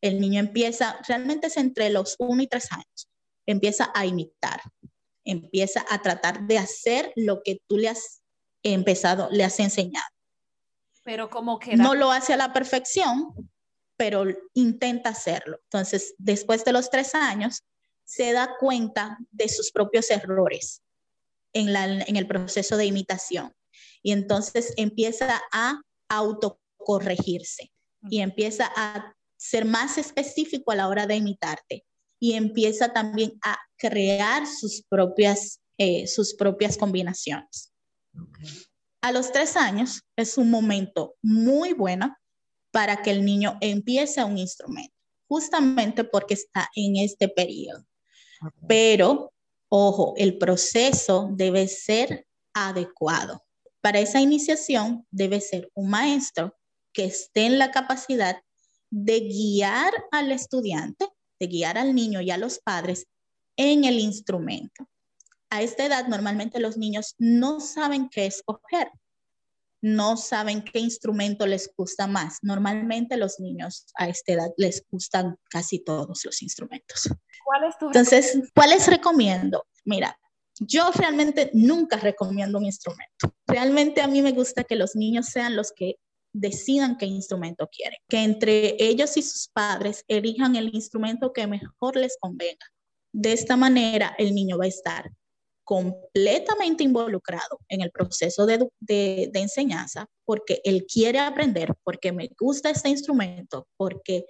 el 0.00 0.20
niño 0.20 0.40
empieza, 0.40 1.00
realmente 1.06 1.48
es 1.48 1.56
entre 1.56 1.90
los 1.90 2.16
uno 2.18 2.42
y 2.42 2.46
tres 2.46 2.70
años, 2.72 3.08
empieza 3.46 3.90
a 3.94 4.06
imitar, 4.06 4.60
empieza 5.24 5.84
a 5.88 6.00
tratar 6.00 6.46
de 6.46 6.58
hacer 6.58 7.12
lo 7.16 7.42
que 7.42 7.60
tú 7.66 7.76
le 7.76 7.88
has 7.88 8.22
empezado, 8.62 9.28
le 9.30 9.44
has 9.44 9.58
enseñado. 9.60 10.06
Pero 11.04 11.30
como 11.30 11.58
que... 11.58 11.76
No 11.76 11.94
lo 11.94 12.10
hace 12.10 12.34
a 12.34 12.36
la 12.36 12.52
perfección, 12.52 13.50
pero 13.96 14.24
intenta 14.54 15.10
hacerlo. 15.10 15.58
Entonces, 15.64 16.14
después 16.18 16.64
de 16.64 16.72
los 16.72 16.90
tres 16.90 17.14
años, 17.14 17.62
se 18.04 18.32
da 18.32 18.56
cuenta 18.58 19.18
de 19.30 19.48
sus 19.48 19.70
propios 19.70 20.10
errores 20.10 20.82
en, 21.52 22.16
el 22.16 22.26
proceso 22.26 22.76
de 22.76 22.86
imitación. 22.86 23.52
Y 24.02 24.12
entonces 24.12 24.72
empieza 24.76 25.40
a 25.52 25.80
autocorregirse 26.08 27.70
y 28.10 28.20
empieza 28.20 28.70
a 28.76 29.14
ser 29.36 29.64
más 29.64 29.98
específico 29.98 30.72
a 30.72 30.76
la 30.76 30.88
hora 30.88 31.06
de 31.06 31.16
imitarte 31.16 31.84
y 32.20 32.34
empieza 32.34 32.92
también 32.92 33.38
a 33.42 33.56
crear 33.76 34.46
sus 34.46 34.82
propias, 34.88 35.60
eh, 35.78 36.06
sus 36.06 36.34
propias 36.34 36.76
combinaciones. 36.76 37.72
A 39.00 39.12
los 39.12 39.30
tres 39.30 39.56
años 39.56 40.02
es 40.16 40.38
un 40.38 40.50
momento 40.50 41.14
muy 41.22 41.72
bueno 41.72 42.16
para 42.70 43.02
que 43.02 43.10
el 43.10 43.24
niño 43.24 43.56
empiece 43.60 44.22
un 44.24 44.38
instrumento, 44.38 44.94
justamente 45.28 46.04
porque 46.04 46.34
está 46.34 46.68
en 46.74 46.96
este 46.96 47.28
periodo. 47.28 47.86
Pero, 48.66 49.32
ojo, 49.68 50.14
el 50.16 50.38
proceso 50.38 51.28
debe 51.32 51.68
ser 51.68 52.26
adecuado. 52.54 53.44
Para 53.80 54.00
esa 54.00 54.20
iniciación 54.20 55.06
debe 55.10 55.40
ser 55.40 55.70
un 55.74 55.90
maestro 55.90 56.56
que 56.92 57.04
esté 57.04 57.46
en 57.46 57.58
la 57.58 57.70
capacidad 57.70 58.42
de 58.90 59.20
guiar 59.20 59.92
al 60.10 60.32
estudiante, 60.32 61.06
de 61.38 61.46
guiar 61.46 61.78
al 61.78 61.94
niño 61.94 62.20
y 62.20 62.30
a 62.30 62.38
los 62.38 62.58
padres 62.58 63.06
en 63.56 63.84
el 63.84 63.98
instrumento. 63.98 64.88
A 65.50 65.62
esta 65.62 65.84
edad 65.86 66.08
normalmente 66.08 66.60
los 66.60 66.76
niños 66.76 67.14
no 67.18 67.60
saben 67.60 68.08
qué 68.08 68.26
escoger, 68.26 68.90
no 69.80 70.16
saben 70.16 70.62
qué 70.62 70.80
instrumento 70.80 71.46
les 71.46 71.70
gusta 71.76 72.06
más. 72.06 72.38
Normalmente 72.42 73.16
los 73.16 73.38
niños 73.38 73.86
a 73.96 74.08
esta 74.08 74.32
edad 74.32 74.50
les 74.56 74.84
gustan 74.90 75.36
casi 75.50 75.78
todos 75.78 76.24
los 76.24 76.42
instrumentos. 76.42 77.08
¿Cuál 77.44 77.64
es 77.64 77.78
tu 77.78 77.86
Entonces, 77.86 78.38
¿cuáles 78.54 78.86
recomiendo? 78.88 79.64
Mira, 79.84 80.18
yo 80.60 80.90
realmente 80.92 81.50
nunca 81.54 81.96
recomiendo 81.96 82.58
un 82.58 82.66
instrumento. 82.66 83.32
Realmente 83.46 84.02
a 84.02 84.08
mí 84.08 84.22
me 84.22 84.32
gusta 84.32 84.64
que 84.64 84.76
los 84.76 84.96
niños 84.96 85.26
sean 85.26 85.54
los 85.54 85.72
que 85.72 85.96
decidan 86.32 86.96
qué 86.96 87.06
instrumento 87.06 87.68
quieren, 87.68 87.98
que 88.08 88.22
entre 88.22 88.76
ellos 88.78 89.16
y 89.16 89.22
sus 89.22 89.48
padres 89.48 90.04
elijan 90.08 90.56
el 90.56 90.74
instrumento 90.74 91.32
que 91.32 91.46
mejor 91.46 91.96
les 91.96 92.16
convenga. 92.18 92.66
De 93.12 93.32
esta 93.32 93.56
manera, 93.56 94.14
el 94.18 94.34
niño 94.34 94.58
va 94.58 94.64
a 94.64 94.68
estar 94.68 95.10
completamente 95.68 96.82
involucrado 96.82 97.60
en 97.68 97.82
el 97.82 97.90
proceso 97.90 98.46
de, 98.46 98.66
de, 98.80 99.30
enseñanza 99.34 100.08
porque 100.24 100.62
él 100.64 100.86
quiere 100.90 101.18
aprender, 101.18 101.74
porque 101.84 102.10
me 102.10 102.30
gusta 102.40 102.70
este 102.70 102.88
instrumento, 102.88 103.68
porque 103.76 104.24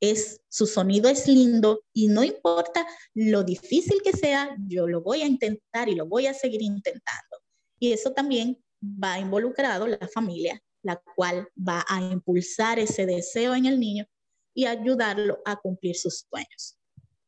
es, 0.00 0.40
su 0.48 0.68
sonido 0.68 1.10
es 1.10 1.26
lindo 1.26 1.82
y 1.92 2.06
no 2.06 2.22
importa 2.22 2.86
lo 3.14 3.42
difícil 3.42 4.00
que 4.00 4.12
sea, 4.12 4.54
yo 4.68 4.86
lo 4.86 5.02
voy 5.02 5.22
a 5.22 5.26
intentar 5.26 5.88
y 5.88 5.96
lo 5.96 6.06
voy 6.06 6.28
a 6.28 6.34
seguir 6.34 6.62
intentando. 6.62 7.38
Y 7.80 7.92
eso 7.92 8.12
también 8.12 8.56
va 8.80 9.18
involucrado 9.18 9.88
la 9.88 10.08
familia, 10.14 10.62
la 10.84 11.02
cual 11.16 11.48
va 11.58 11.84
a 11.88 12.00
impulsar 12.00 12.78
ese 12.78 13.06
deseo 13.06 13.56
en 13.56 13.66
el 13.66 13.80
niño 13.80 14.06
y 14.54 14.66
ayudarlo 14.66 15.40
a 15.44 15.56
cumplir 15.56 15.96
sus 15.96 16.26
sueños. 16.30 16.78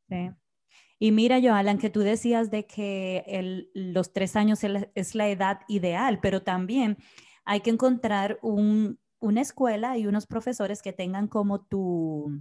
Sí. 0.09 0.31
Y 1.03 1.11
mira, 1.11 1.41
Joalan, 1.43 1.79
que 1.79 1.91
tú 1.91 1.99
decías 1.99 2.53
de 2.53 2.65
que 2.65 3.67
los 3.75 4.13
tres 4.13 4.37
años 4.37 4.61
es 4.63 5.15
la 5.17 5.29
edad 5.29 5.63
ideal, 5.67 6.21
pero 6.21 6.45
también 6.45 6.97
hay 7.45 7.59
que 7.59 7.71
encontrar 7.71 8.39
una 8.41 9.41
escuela 9.41 9.99
y 9.99 10.07
unos 10.07 10.29
profesores 10.29 10.81
que 10.81 10.93
tengan 10.93 11.27
como 11.27 11.61
tu, 11.61 12.41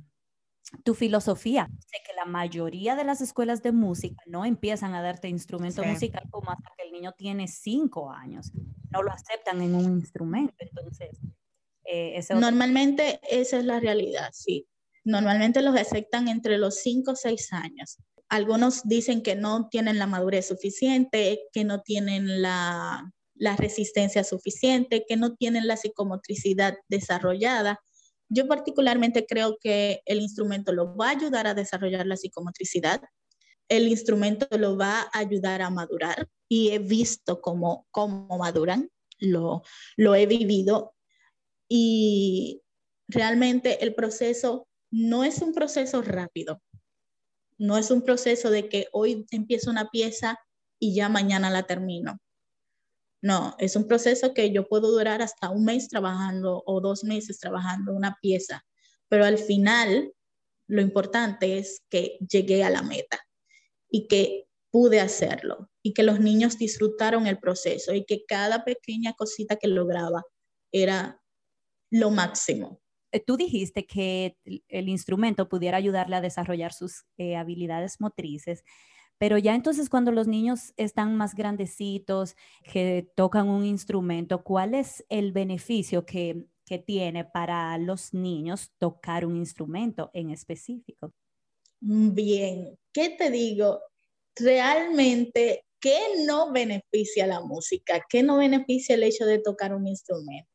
tu 0.84 0.94
filosofía. 0.94 1.72
Sé 1.88 2.04
que 2.06 2.14
la 2.14 2.26
mayoría 2.26 2.96
de 2.96 3.04
las 3.04 3.22
escuelas 3.22 3.64
de 3.64 3.72
música 3.72 4.22
no 4.28 4.46
empiezan 4.46 4.94
a 4.94 5.02
darte 5.02 5.28
instrumento 5.28 5.84
musical 5.84 6.30
como 6.30 6.52
hasta 6.52 6.70
que 6.78 6.84
el 6.84 6.92
niño 6.92 7.14
tiene 7.18 7.48
cinco 7.48 8.12
años. 8.12 8.52
No 8.92 9.02
lo 9.02 9.12
aceptan 9.12 9.64
en 9.64 9.74
un 9.74 9.86
instrumento. 9.86 10.54
Entonces, 10.60 11.20
eh, 11.84 12.24
normalmente 12.36 13.22
esa 13.28 13.58
es 13.58 13.66
la 13.66 13.80
realidad, 13.80 14.30
sí. 14.34 14.68
Normalmente 15.04 15.64
los 15.64 15.76
aceptan 15.76 16.28
entre 16.28 16.60
los 16.60 16.76
cinco 16.76 17.14
o 17.14 17.16
seis 17.16 17.52
años. 17.54 17.98
Algunos 18.32 18.84
dicen 18.86 19.24
que 19.24 19.36
no 19.36 19.68
tienen 19.68 20.00
la 20.00 20.08
madurez 20.08 20.48
suficiente, 20.48 21.50
que 21.52 21.66
no 21.66 21.82
tienen 21.82 22.42
la, 22.42 23.12
resistencia 23.58 24.24
suficiente, 24.24 25.04
que 25.06 25.18
no 25.18 25.36
tienen 25.36 25.68
la 25.68 25.76
psicomotricidad 25.76 26.78
desarrollada. 26.88 27.82
Yo 28.30 28.48
particularmente 28.48 29.26
creo 29.26 29.58
que 29.60 30.02
el 30.06 30.22
instrumento 30.22 30.72
lo 30.72 30.96
va 30.96 31.10
a 31.10 31.18
ayudar 31.18 31.46
a 31.46 31.54
desarrollar 31.54 32.08
la 32.08 32.16
psicomotricidad, 32.16 33.02
el 33.68 33.90
instrumento 33.90 34.48
lo 34.58 34.78
va 34.78 35.02
a 35.02 35.20
ayudar 35.20 35.62
a 35.62 35.70
madurar 35.70 36.30
y 36.48 36.70
he 36.70 36.80
visto 36.80 37.42
cómo, 37.42 37.86
cómo 37.92 38.38
maduran, 38.38 38.90
lo, 39.20 39.62
lo 39.98 40.16
he 40.16 40.26
vivido 40.26 40.94
y 41.68 42.62
realmente 43.10 43.84
el 43.84 43.94
proceso 43.94 44.70
no 44.90 45.26
es 45.26 45.42
un 45.42 45.54
proceso 45.54 46.02
rápido, 46.02 46.62
no 47.62 47.78
es 47.78 47.92
un 47.92 48.02
proceso 48.02 48.50
de 48.50 48.68
que 48.70 48.88
hoy 48.92 49.28
empiezo 49.30 49.70
una 49.70 49.92
pieza 49.92 50.40
y 50.80 50.96
ya 50.96 51.10
mañana 51.10 51.52
la 51.52 51.62
termino. 51.62 52.20
No, 53.22 53.56
es 53.60 53.76
un 53.76 53.88
proceso 53.88 54.34
que 54.34 54.52
yo 54.52 54.68
puedo 54.68 54.90
durar 54.90 55.22
hasta 55.22 55.52
un 55.52 55.66
mes 55.66 55.88
trabajando 55.88 56.64
o 56.66 56.82
dos 56.82 57.04
meses 57.04 57.40
trabajando 57.40 57.94
una 57.94 58.18
pieza, 58.20 58.66
pero 59.10 59.26
al 59.26 59.38
final 59.38 60.12
lo 60.66 60.82
importante 60.82 61.60
es 61.60 61.84
que 61.88 62.18
llegué 62.28 62.64
a 62.64 62.72
la 62.72 62.82
meta 62.82 63.20
y 63.92 64.08
que 64.08 64.48
pude 64.72 65.00
hacerlo 65.00 65.70
y 65.84 65.94
que 65.94 66.02
los 66.02 66.20
niños 66.20 66.58
disfrutaron 66.58 67.28
el 67.28 67.38
proceso 67.38 67.94
y 67.94 68.06
que 68.06 68.26
cada 68.26 68.66
pequeña 68.66 69.14
cosita 69.14 69.58
que 69.58 69.68
lograba 69.68 70.24
era 70.72 71.22
lo 71.92 72.10
máximo. 72.10 72.82
Eh, 73.12 73.20
tú 73.20 73.38
dijiste 73.38 73.86
que 73.86 74.38
el 74.68 74.90
instrumento 74.90 75.50
pudiera 75.50 75.78
ayudarle 75.78 76.16
a 76.16 76.22
desarrollar 76.22 76.74
sus 76.74 77.06
eh, 77.18 77.36
habilidades 77.36 78.00
motrices. 78.00 78.64
Pero 79.18 79.38
ya 79.38 79.54
entonces 79.54 79.90
cuando 79.90 80.12
los 80.12 80.28
niños 80.28 80.74
están 80.78 81.16
más 81.16 81.36
grandecitos, 81.36 82.36
que 82.64 83.08
tocan 83.16 83.50
un 83.50 83.66
instrumento, 83.66 84.44
¿cuál 84.44 84.74
es 84.74 85.06
el 85.10 85.32
beneficio 85.32 86.06
que, 86.06 86.48
que 86.66 86.80
tiene 86.80 87.26
para 87.26 87.78
los 87.78 88.16
niños 88.16 88.72
tocar 88.80 89.26
un 89.26 89.38
instrumento 89.38 90.10
en 90.14 90.32
específico? 90.32 91.14
Bien, 91.82 92.78
¿qué 92.92 93.10
te 93.10 93.30
digo? 93.30 93.80
Realmente, 94.36 95.66
¿qué 95.80 96.00
no 96.26 96.52
beneficia 96.52 97.28
la 97.28 97.42
música? 97.42 98.04
¿Qué 98.10 98.24
no 98.24 98.38
beneficia 98.38 98.96
el 98.96 99.04
hecho 99.04 99.26
de 99.26 99.40
tocar 99.40 99.76
un 99.76 99.88
instrumento? 99.88 100.51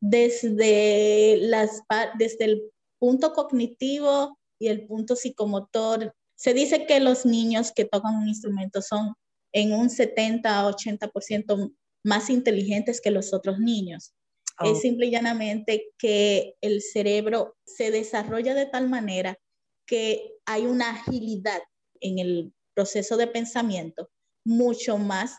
Desde, 0.00 1.36
las, 1.40 1.82
desde 2.18 2.44
el 2.44 2.62
punto 2.98 3.32
cognitivo 3.32 4.38
y 4.58 4.68
el 4.68 4.86
punto 4.86 5.16
psicomotor 5.16 6.14
se 6.36 6.54
dice 6.54 6.86
que 6.86 7.00
los 7.00 7.26
niños 7.26 7.72
que 7.72 7.84
tocan 7.84 8.16
un 8.16 8.28
instrumento 8.28 8.80
son 8.80 9.14
en 9.52 9.72
un 9.72 9.90
70 9.90 10.60
a 10.60 10.70
80% 10.70 11.74
más 12.04 12.30
inteligentes 12.30 13.00
que 13.00 13.10
los 13.10 13.34
otros 13.34 13.58
niños. 13.58 14.14
Es 14.62 14.82
simple 14.82 15.06
y 15.06 15.10
llanamente 15.10 15.90
que 15.96 16.54
el 16.60 16.82
cerebro 16.82 17.56
se 17.64 17.90
desarrolla 17.90 18.54
de 18.54 18.66
tal 18.66 18.90
manera 18.90 19.38
que 19.86 20.34
hay 20.44 20.66
una 20.66 20.90
agilidad 20.90 21.62
en 22.00 22.18
el 22.18 22.52
proceso 22.74 23.16
de 23.16 23.26
pensamiento 23.26 24.10
mucho 24.44 24.98
más 24.98 25.38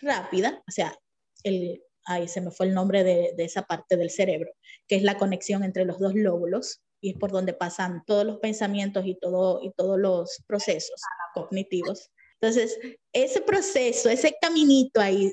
rápida, 0.00 0.62
o 0.66 0.70
sea, 0.70 0.98
el, 1.44 1.82
ahí 2.04 2.28
se 2.28 2.40
me 2.40 2.50
fue 2.50 2.66
el 2.66 2.74
nombre 2.74 3.04
de, 3.04 3.34
de, 3.36 3.44
esa 3.44 3.62
parte 3.62 3.96
del 3.96 4.10
cerebro, 4.10 4.52
que 4.88 4.96
es 4.96 5.02
la 5.02 5.18
conexión 5.18 5.64
entre 5.64 5.84
los 5.84 5.98
dos 5.98 6.14
lóbulos, 6.14 6.82
y 7.00 7.10
es 7.10 7.16
por 7.18 7.32
donde 7.32 7.52
pasan 7.52 8.04
todos 8.06 8.24
los 8.24 8.38
pensamientos 8.38 9.04
y, 9.04 9.18
todo, 9.18 9.60
y 9.62 9.72
todos 9.72 9.98
los 9.98 10.42
procesos 10.46 11.00
cognitivos. 11.34 12.10
Entonces, 12.40 12.78
ese 13.12 13.40
proceso, 13.40 14.08
ese 14.08 14.36
caminito 14.40 15.00
ahí 15.00 15.32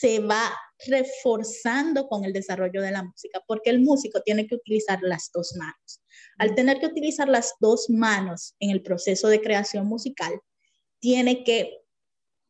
se 0.00 0.18
va 0.18 0.52
reforzando 0.86 2.08
con 2.08 2.24
el 2.24 2.32
desarrollo 2.32 2.82
de 2.82 2.90
la 2.90 3.04
música, 3.04 3.40
porque 3.46 3.70
el 3.70 3.80
músico 3.80 4.20
tiene 4.22 4.46
que 4.46 4.56
utilizar 4.56 4.98
las 5.02 5.30
dos 5.32 5.54
manos. 5.56 6.02
Al 6.38 6.54
tener 6.54 6.80
que 6.80 6.86
utilizar 6.86 7.28
las 7.28 7.54
dos 7.60 7.88
manos 7.88 8.54
en 8.58 8.70
el 8.70 8.82
proceso 8.82 9.28
de 9.28 9.40
creación 9.40 9.86
musical, 9.86 10.40
tiene 11.00 11.44
que, 11.44 11.78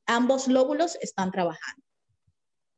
ambos 0.07 0.49
lóbulos 0.49 0.97
están 1.01 1.31
trabajando. 1.31 1.84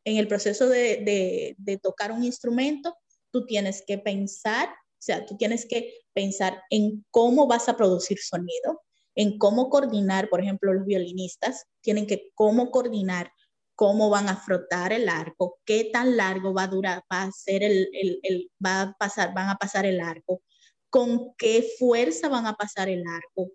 En 0.07 0.17
el 0.17 0.29
proceso 0.29 0.69
de, 0.69 1.57
tocar 1.83 2.13
un 2.13 2.25
instrumento, 2.25 2.97
tú 3.31 3.45
tienes 3.45 3.83
que 3.87 3.99
pensar 3.99 4.71
o 4.99 5.03
sea, 5.07 5.27
tú 5.27 5.37
tienes 5.37 5.67
que 5.67 5.93
pensar 6.15 6.63
en 6.71 7.05
cómo 7.11 7.47
vas 7.47 7.69
a 7.69 7.77
producir 7.77 8.19
sonido, 8.19 8.83
en 9.15 9.39
cómo 9.39 9.69
coordinar, 9.69 10.29
por 10.31 10.41
ejemplo, 10.41 10.73
los 10.73 10.87
violinistas 10.87 11.67
tienen 11.83 12.07
que 12.07 12.31
cómo 12.35 12.71
coordinar 12.71 13.31
cómo 13.77 14.09
van 14.09 14.29
a 14.29 14.37
frotar 14.37 14.93
el 14.93 15.09
arco, 15.09 15.61
qué 15.65 15.91
tan 15.93 16.17
largo 16.17 16.55
va 16.55 16.65
a 16.65 16.69
durar, 16.69 17.05
va 17.13 17.25
a 17.25 17.31
ser 17.31 17.63
el, 17.63 17.89
el, 17.93 18.51
va 18.65 18.81
a 18.81 18.97
pasar, 18.99 19.35
van 19.35 19.51
a 19.51 19.57
pasar 19.57 19.85
el 19.85 20.01
arco, 20.01 20.43
con 20.89 21.35
qué 21.37 21.63
fuerza 21.79 22.29
van 22.29 22.47
a 22.47 22.55
pasar 22.55 22.89
el 22.89 23.05
arco, 23.07 23.53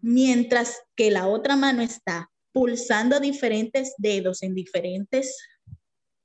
mientras 0.00 0.80
que 0.96 1.10
la 1.10 1.28
otra 1.28 1.54
mano 1.54 1.82
está 1.82 2.30
pulsando 2.50 3.20
diferentes 3.20 3.92
dedos 3.98 4.42
en 4.42 4.54
diferentes 4.54 5.36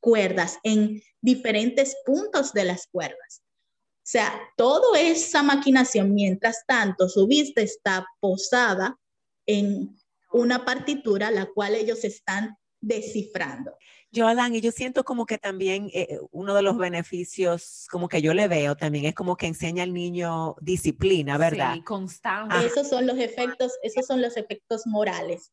cuerdas, 0.08 0.58
en 0.64 1.02
diferentes 1.20 1.98
puntos 2.06 2.54
de 2.54 2.64
las 2.64 2.88
cuerdas. 2.88 3.42
O 3.42 4.10
sea, 4.10 4.40
toda 4.56 5.02
esa 5.02 5.44
maquinación, 5.44 6.14
mientras 6.14 6.64
tanto, 6.66 7.10
su 7.10 7.28
vista 7.28 7.60
está 7.60 8.08
posada 8.22 8.98
en 9.46 10.00
una 10.32 10.64
partitura 10.64 11.30
la 11.30 11.46
cual 11.48 11.76
ellos 11.76 12.06
están 12.06 12.56
descifrando. 12.80 13.78
Joalan, 14.16 14.56
y 14.56 14.62
yo 14.62 14.72
siento 14.72 15.04
como 15.04 15.26
que 15.26 15.38
también 15.38 15.90
eh, 15.94 16.20
uno 16.32 16.54
de 16.54 16.62
los 16.62 16.78
beneficios, 16.78 17.86
como 17.92 18.08
que 18.08 18.22
yo 18.22 18.34
le 18.34 18.48
veo 18.48 18.78
también, 18.78 19.08
es 19.08 19.14
como 19.14 19.36
que 19.36 19.48
enseña 19.48 19.84
al 19.84 19.94
niño 19.94 20.56
disciplina, 20.62 21.38
¿verdad? 21.38 21.74
Sí, 21.74 21.84
constante. 21.84 22.66
Esos 22.66 22.88
son 22.88 23.08
los 23.08 23.18
efectos, 23.18 23.74
esos 23.84 24.06
son 24.06 24.22
los 24.22 24.38
efectos 24.38 24.84
morales 24.88 25.52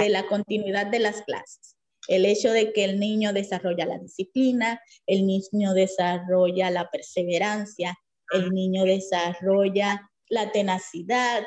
de 0.00 0.08
la 0.08 0.26
continuidad 0.26 0.88
de 0.88 0.98
las 0.98 1.22
clases. 1.22 1.76
El 2.08 2.26
hecho 2.26 2.52
de 2.52 2.72
que 2.72 2.84
el 2.84 3.00
niño 3.00 3.32
desarrolla 3.32 3.86
la 3.86 3.98
disciplina, 3.98 4.80
el 5.06 5.26
niño 5.26 5.72
desarrolla 5.74 6.70
la 6.70 6.90
perseverancia, 6.90 7.96
el 8.32 8.50
niño 8.50 8.84
desarrolla 8.84 10.10
la 10.28 10.52
tenacidad, 10.52 11.44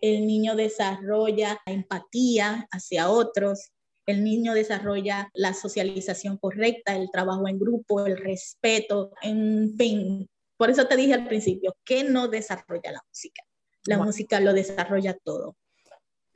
el 0.00 0.26
niño 0.26 0.54
desarrolla 0.54 1.60
la 1.66 1.72
empatía 1.72 2.68
hacia 2.70 3.10
otros, 3.10 3.72
el 4.06 4.24
niño 4.24 4.54
desarrolla 4.54 5.30
la 5.34 5.52
socialización 5.52 6.38
correcta, 6.38 6.96
el 6.96 7.10
trabajo 7.10 7.46
en 7.46 7.58
grupo, 7.58 8.06
el 8.06 8.16
respeto, 8.16 9.12
en 9.22 9.74
fin. 9.76 10.26
Por 10.56 10.70
eso 10.70 10.86
te 10.86 10.96
dije 10.96 11.14
al 11.14 11.28
principio, 11.28 11.74
¿qué 11.84 12.04
no 12.04 12.28
desarrolla 12.28 12.92
la 12.92 13.02
música? 13.06 13.42
La 13.84 13.98
música 13.98 14.40
lo 14.40 14.52
desarrolla 14.52 15.16
todo. 15.22 15.56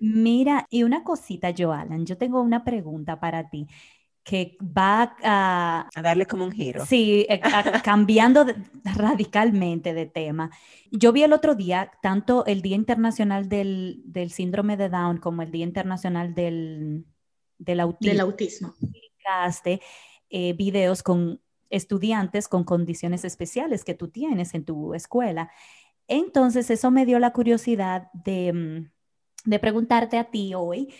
Mira, 0.05 0.67
y 0.69 0.83
una 0.83 1.05
cosita, 1.05 1.55
Joalan, 1.57 2.05
yo 2.05 2.19
tengo 2.19 2.43
una 2.43 2.65
pregunta 2.65 3.21
para 3.21 3.49
ti 3.49 3.69
que 4.25 4.57
va 4.61 5.17
a... 5.23 5.89
A 5.95 6.03
darle 6.03 6.27
como 6.27 6.45
un 6.45 6.51
giro. 6.51 6.85
Sí, 6.85 7.25
eh, 7.29 7.41
cambiando 7.85 8.45
radicalmente 8.83 9.95
de 9.95 10.07
tema. 10.07 10.51
Yo 10.91 11.13
vi 11.13 11.23
el 11.23 11.33
otro 11.33 11.55
día 11.55 11.93
tanto 12.03 12.45
el 12.47 12.63
Día 12.63 12.75
Internacional 12.75 13.49
del, 13.49 14.03
del 14.05 14.33
Síndrome 14.33 14.77
de 14.77 14.89
Down 14.89 15.19
como 15.19 15.43
el 15.43 15.53
Día 15.53 15.65
Internacional 15.65 16.35
del, 16.35 17.07
del 17.59 17.79
autismo. 17.79 18.13
Del 18.13 18.21
autismo. 18.21 18.75
Eh, 20.31 20.53
videos 20.55 21.05
con 21.05 21.41
estudiantes 21.71 22.49
con 22.49 22.65
condiciones 22.65 23.25
especiales 23.25 23.85
que 23.85 23.95
tú 23.95 24.09
tienes 24.09 24.55
en 24.55 24.65
tu 24.65 24.95
escuela. 24.95 25.53
Entonces, 26.09 26.71
eso 26.71 26.91
me 26.91 27.07
dio 27.07 27.21
la 27.21 27.33
curiosidad 27.33 28.11
de, 28.13 28.53
mm, 28.53 28.92
de 29.45 29.59
preguntarte 29.59 30.19
a 30.19 30.31
ti 30.31 30.55
hoy, 30.55 30.93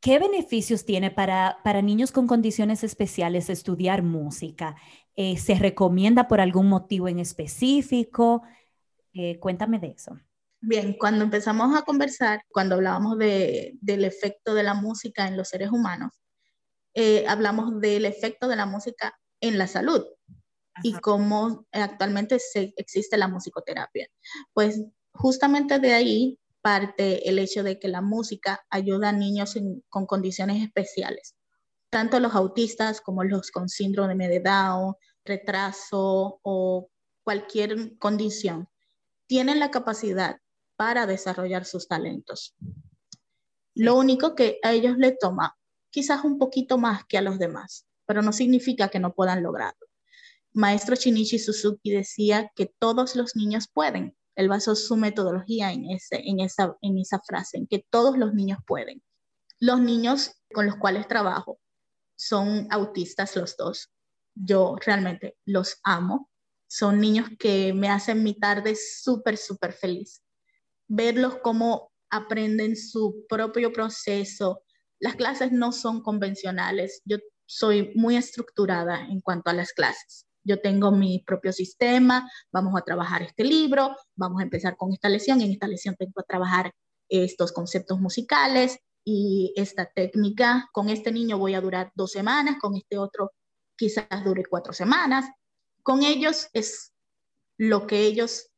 ¿qué 0.00 0.18
beneficios 0.18 0.84
tiene 0.84 1.10
para, 1.10 1.58
para 1.64 1.82
niños 1.82 2.12
con 2.12 2.26
condiciones 2.26 2.84
especiales 2.84 3.50
estudiar 3.50 4.02
música? 4.02 4.76
Eh, 5.16 5.36
¿Se 5.36 5.54
recomienda 5.54 6.28
por 6.28 6.40
algún 6.40 6.68
motivo 6.68 7.08
en 7.08 7.18
específico? 7.18 8.42
Eh, 9.12 9.38
cuéntame 9.38 9.78
de 9.78 9.88
eso. 9.88 10.18
Bien, 10.60 10.96
cuando 10.98 11.24
empezamos 11.24 11.76
a 11.76 11.82
conversar, 11.82 12.44
cuando 12.48 12.76
hablábamos 12.76 13.18
de, 13.18 13.76
del 13.80 14.04
efecto 14.04 14.54
de 14.54 14.62
la 14.62 14.74
música 14.74 15.26
en 15.26 15.36
los 15.36 15.48
seres 15.48 15.70
humanos, 15.70 16.12
eh, 16.94 17.24
hablamos 17.26 17.80
del 17.80 18.04
efecto 18.04 18.48
de 18.48 18.56
la 18.56 18.66
música 18.66 19.18
en 19.40 19.58
la 19.58 19.66
salud 19.66 20.04
y 20.82 20.92
cómo 21.00 21.66
actualmente 21.72 22.38
se, 22.38 22.72
existe 22.76 23.16
la 23.16 23.28
musicoterapia. 23.28 24.08
Pues 24.52 24.80
justamente 25.12 25.78
de 25.78 25.92
ahí 25.92 26.38
parte 26.62 27.28
el 27.28 27.38
hecho 27.38 27.62
de 27.62 27.78
que 27.78 27.88
la 27.88 28.00
música 28.00 28.64
ayuda 28.70 29.10
a 29.10 29.12
niños 29.12 29.54
con 29.88 30.06
condiciones 30.06 30.62
especiales, 30.62 31.34
tanto 31.90 32.20
los 32.20 32.34
autistas 32.34 33.00
como 33.00 33.24
los 33.24 33.50
con 33.50 33.68
síndrome 33.68 34.28
de 34.28 34.40
Down, 34.40 34.94
retraso 35.24 36.40
o 36.42 36.88
cualquier 37.22 37.98
condición, 37.98 38.68
tienen 39.26 39.60
la 39.60 39.70
capacidad 39.70 40.38
para 40.76 41.06
desarrollar 41.06 41.64
sus 41.64 41.88
talentos. 41.88 42.54
Lo 43.74 43.96
único 43.96 44.34
que 44.34 44.58
a 44.62 44.72
ellos 44.72 44.96
le 44.98 45.12
toma 45.12 45.56
quizás 45.90 46.24
un 46.24 46.38
poquito 46.38 46.78
más 46.78 47.04
que 47.04 47.18
a 47.18 47.22
los 47.22 47.38
demás, 47.38 47.86
pero 48.06 48.22
no 48.22 48.32
significa 48.32 48.88
que 48.88 48.98
no 48.98 49.14
puedan 49.14 49.42
lograrlo. 49.42 49.86
Maestro 50.52 50.96
Shinichi 50.96 51.38
Suzuki 51.38 51.90
decía 51.90 52.50
que 52.54 52.66
todos 52.78 53.16
los 53.16 53.36
niños 53.36 53.68
pueden. 53.72 54.16
Él 54.34 54.48
basó 54.48 54.74
su 54.74 54.96
metodología 54.96 55.72
en, 55.72 55.90
ese, 55.90 56.20
en, 56.24 56.40
esa, 56.40 56.76
en 56.80 56.98
esa 56.98 57.20
frase, 57.20 57.58
en 57.58 57.66
que 57.66 57.84
todos 57.90 58.16
los 58.18 58.34
niños 58.34 58.58
pueden. 58.66 59.02
Los 59.60 59.80
niños 59.80 60.32
con 60.52 60.66
los 60.66 60.76
cuales 60.76 61.08
trabajo 61.08 61.60
son 62.16 62.66
autistas 62.70 63.36
los 63.36 63.56
dos. 63.56 63.90
Yo 64.34 64.76
realmente 64.84 65.36
los 65.44 65.78
amo. 65.84 66.30
Son 66.66 67.00
niños 67.00 67.28
que 67.38 67.74
me 67.74 67.88
hacen 67.88 68.22
mi 68.22 68.38
tarde 68.38 68.74
súper, 68.76 69.36
súper 69.36 69.72
feliz 69.72 70.22
verlos 70.94 71.38
cómo 71.42 71.90
aprenden 72.10 72.76
su 72.76 73.24
propio 73.28 73.72
proceso. 73.72 74.62
Las 75.00 75.16
clases 75.16 75.50
no 75.50 75.72
son 75.72 76.02
convencionales. 76.02 77.00
Yo 77.04 77.16
soy 77.46 77.92
muy 77.94 78.16
estructurada 78.16 79.06
en 79.06 79.20
cuanto 79.20 79.50
a 79.50 79.54
las 79.54 79.72
clases. 79.72 80.26
Yo 80.44 80.60
tengo 80.60 80.90
mi 80.90 81.20
propio 81.20 81.52
sistema, 81.52 82.30
vamos 82.52 82.74
a 82.76 82.84
trabajar 82.84 83.22
este 83.22 83.44
libro, 83.44 83.96
vamos 84.16 84.40
a 84.40 84.44
empezar 84.44 84.76
con 84.76 84.92
esta 84.92 85.08
lección, 85.08 85.40
en 85.40 85.52
esta 85.52 85.68
lección 85.68 85.94
tengo 85.96 86.12
que 86.16 86.26
trabajar 86.26 86.72
estos 87.08 87.52
conceptos 87.52 88.00
musicales 88.00 88.78
y 89.04 89.52
esta 89.56 89.86
técnica. 89.86 90.68
Con 90.72 90.88
este 90.88 91.12
niño 91.12 91.38
voy 91.38 91.54
a 91.54 91.60
durar 91.60 91.92
dos 91.94 92.12
semanas, 92.12 92.56
con 92.60 92.76
este 92.76 92.98
otro 92.98 93.32
quizás 93.76 94.24
dure 94.24 94.44
cuatro 94.44 94.72
semanas. 94.72 95.28
Con 95.82 96.02
ellos 96.02 96.48
es 96.52 96.92
lo 97.58 97.86
que 97.86 98.02
ellos 98.02 98.50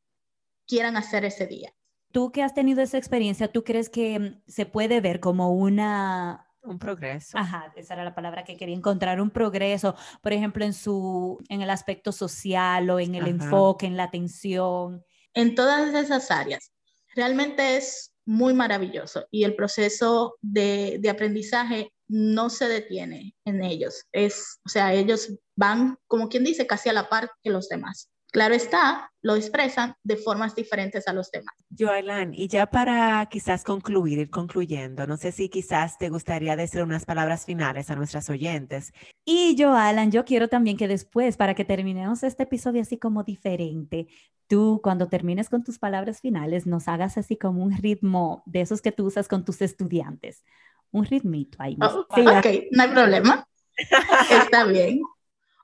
quieran 0.66 0.96
hacer 0.96 1.24
ese 1.24 1.46
día. 1.46 1.74
Tú 2.12 2.30
que 2.30 2.42
has 2.42 2.54
tenido 2.54 2.80
esa 2.80 2.98
experiencia, 2.98 3.50
¿tú 3.50 3.64
crees 3.64 3.88
que 3.88 4.40
se 4.46 4.66
puede 4.66 5.00
ver 5.00 5.20
como 5.20 5.52
una... 5.52 6.48
Un 6.64 6.78
progreso. 6.78 7.36
Ajá, 7.36 7.72
esa 7.76 7.94
era 7.94 8.04
la 8.04 8.14
palabra 8.14 8.42
que 8.44 8.56
quería 8.56 8.74
encontrar, 8.74 9.20
un 9.20 9.30
progreso, 9.30 9.94
por 10.22 10.32
ejemplo, 10.32 10.64
en, 10.64 10.72
su, 10.72 11.38
en 11.48 11.60
el 11.60 11.68
aspecto 11.68 12.10
social 12.10 12.88
o 12.88 12.98
en 12.98 13.14
el 13.14 13.26
enfoque, 13.26 13.86
en 13.86 13.96
la 13.96 14.04
atención. 14.04 15.04
En 15.34 15.54
todas 15.54 15.94
esas 15.94 16.30
áreas. 16.30 16.72
Realmente 17.14 17.76
es 17.76 18.12
muy 18.24 18.54
maravilloso 18.54 19.26
y 19.30 19.44
el 19.44 19.54
proceso 19.54 20.36
de, 20.40 20.96
de 21.00 21.10
aprendizaje 21.10 21.92
no 22.08 22.50
se 22.50 22.66
detiene 22.66 23.34
en 23.44 23.62
ellos. 23.62 24.04
Es, 24.12 24.58
o 24.64 24.68
sea, 24.68 24.94
ellos 24.94 25.34
van, 25.54 25.98
como 26.06 26.28
quien 26.28 26.44
dice, 26.44 26.66
casi 26.66 26.88
a 26.88 26.94
la 26.94 27.08
par 27.08 27.30
que 27.42 27.50
los 27.50 27.68
demás. 27.68 28.10
Claro 28.34 28.56
está, 28.56 29.12
lo 29.22 29.36
expresan 29.36 29.94
de 30.02 30.16
formas 30.16 30.56
diferentes 30.56 31.06
a 31.06 31.12
los 31.12 31.30
demás. 31.30 31.54
Joelan, 31.70 32.34
y 32.34 32.48
ya 32.48 32.66
para 32.66 33.24
quizás 33.26 33.62
concluir, 33.62 34.18
ir 34.18 34.28
concluyendo, 34.28 35.06
no 35.06 35.16
sé 35.16 35.30
si 35.30 35.48
quizás 35.48 35.98
te 35.98 36.08
gustaría 36.08 36.56
decir 36.56 36.82
unas 36.82 37.04
palabras 37.04 37.46
finales 37.46 37.90
a 37.90 37.94
nuestras 37.94 38.28
oyentes. 38.30 38.92
Y 39.24 39.54
Joalan, 39.56 40.10
yo 40.10 40.24
quiero 40.24 40.48
también 40.48 40.76
que 40.76 40.88
después, 40.88 41.36
para 41.36 41.54
que 41.54 41.64
terminemos 41.64 42.24
este 42.24 42.42
episodio 42.42 42.82
así 42.82 42.98
como 42.98 43.22
diferente, 43.22 44.08
tú 44.48 44.80
cuando 44.82 45.06
termines 45.06 45.48
con 45.48 45.62
tus 45.62 45.78
palabras 45.78 46.20
finales 46.20 46.66
nos 46.66 46.88
hagas 46.88 47.16
así 47.16 47.36
como 47.36 47.62
un 47.62 47.76
ritmo 47.76 48.42
de 48.46 48.62
esos 48.62 48.82
que 48.82 48.90
tú 48.90 49.06
usas 49.06 49.28
con 49.28 49.44
tus 49.44 49.62
estudiantes. 49.62 50.42
Un 50.90 51.04
ritmito 51.04 51.58
ahí. 51.60 51.78
Oh, 51.80 52.00
ok, 52.10 52.46
no 52.72 52.82
hay 52.82 52.88
problema. 52.88 53.46
Está 54.28 54.64
bien. 54.64 55.02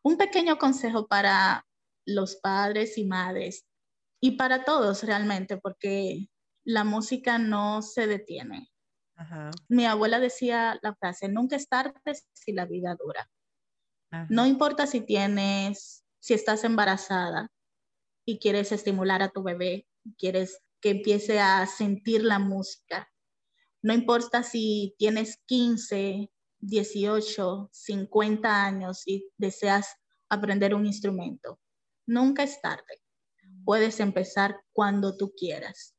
Un 0.05 0.17
pequeño 0.17 0.57
consejo 0.57 1.09
para 1.09 1.67
los 2.15 2.37
padres 2.37 2.99
y 2.99 3.05
madres 3.05 3.67
y 4.21 4.33
para 4.33 4.65
todos 4.65 5.03
realmente, 5.03 5.57
porque 5.57 6.29
la 6.65 6.85
música 6.85 7.39
no 7.39 7.83
se 7.83 8.07
detiene. 8.07 8.71
Mi 9.69 9.87
abuela 9.87 10.19
decía 10.19 10.79
la 10.83 10.95
frase, 10.95 11.29
nunca 11.29 11.57
es 11.57 11.69
tarde 11.69 12.01
si 12.33 12.53
la 12.53 12.67
vida 12.67 12.97
dura. 12.99 13.31
No 14.29 14.47
importa 14.47 14.87
si 14.87 15.03
tienes, 15.03 16.05
si 16.19 16.35
estás 16.35 16.65
embarazada 16.65 17.51
y 18.25 18.39
quieres 18.39 18.73
estimular 18.73 19.23
a 19.23 19.29
tu 19.29 19.43
bebé, 19.43 19.87
quieres 20.19 20.61
que 20.81 20.91
empiece 20.91 21.39
a 21.39 21.67
sentir 21.67 22.25
la 22.25 22.39
música. 22.39 23.09
No 23.83 23.95
importa 23.95 24.43
si 24.43 24.95
tienes 24.99 25.39
15, 25.47 26.31
18, 26.59 27.69
50 27.73 28.65
años 28.65 29.03
y 29.07 29.31
deseas 29.37 29.97
aprender 30.29 30.75
un 30.75 30.87
instrumento. 30.87 31.59
Nunca 32.07 32.43
es 32.43 32.61
tarde. 32.61 33.03
Puedes 33.65 34.01
empezar 34.01 34.61
cuando 34.73 35.17
tú 35.17 35.33
quieras. 35.37 35.95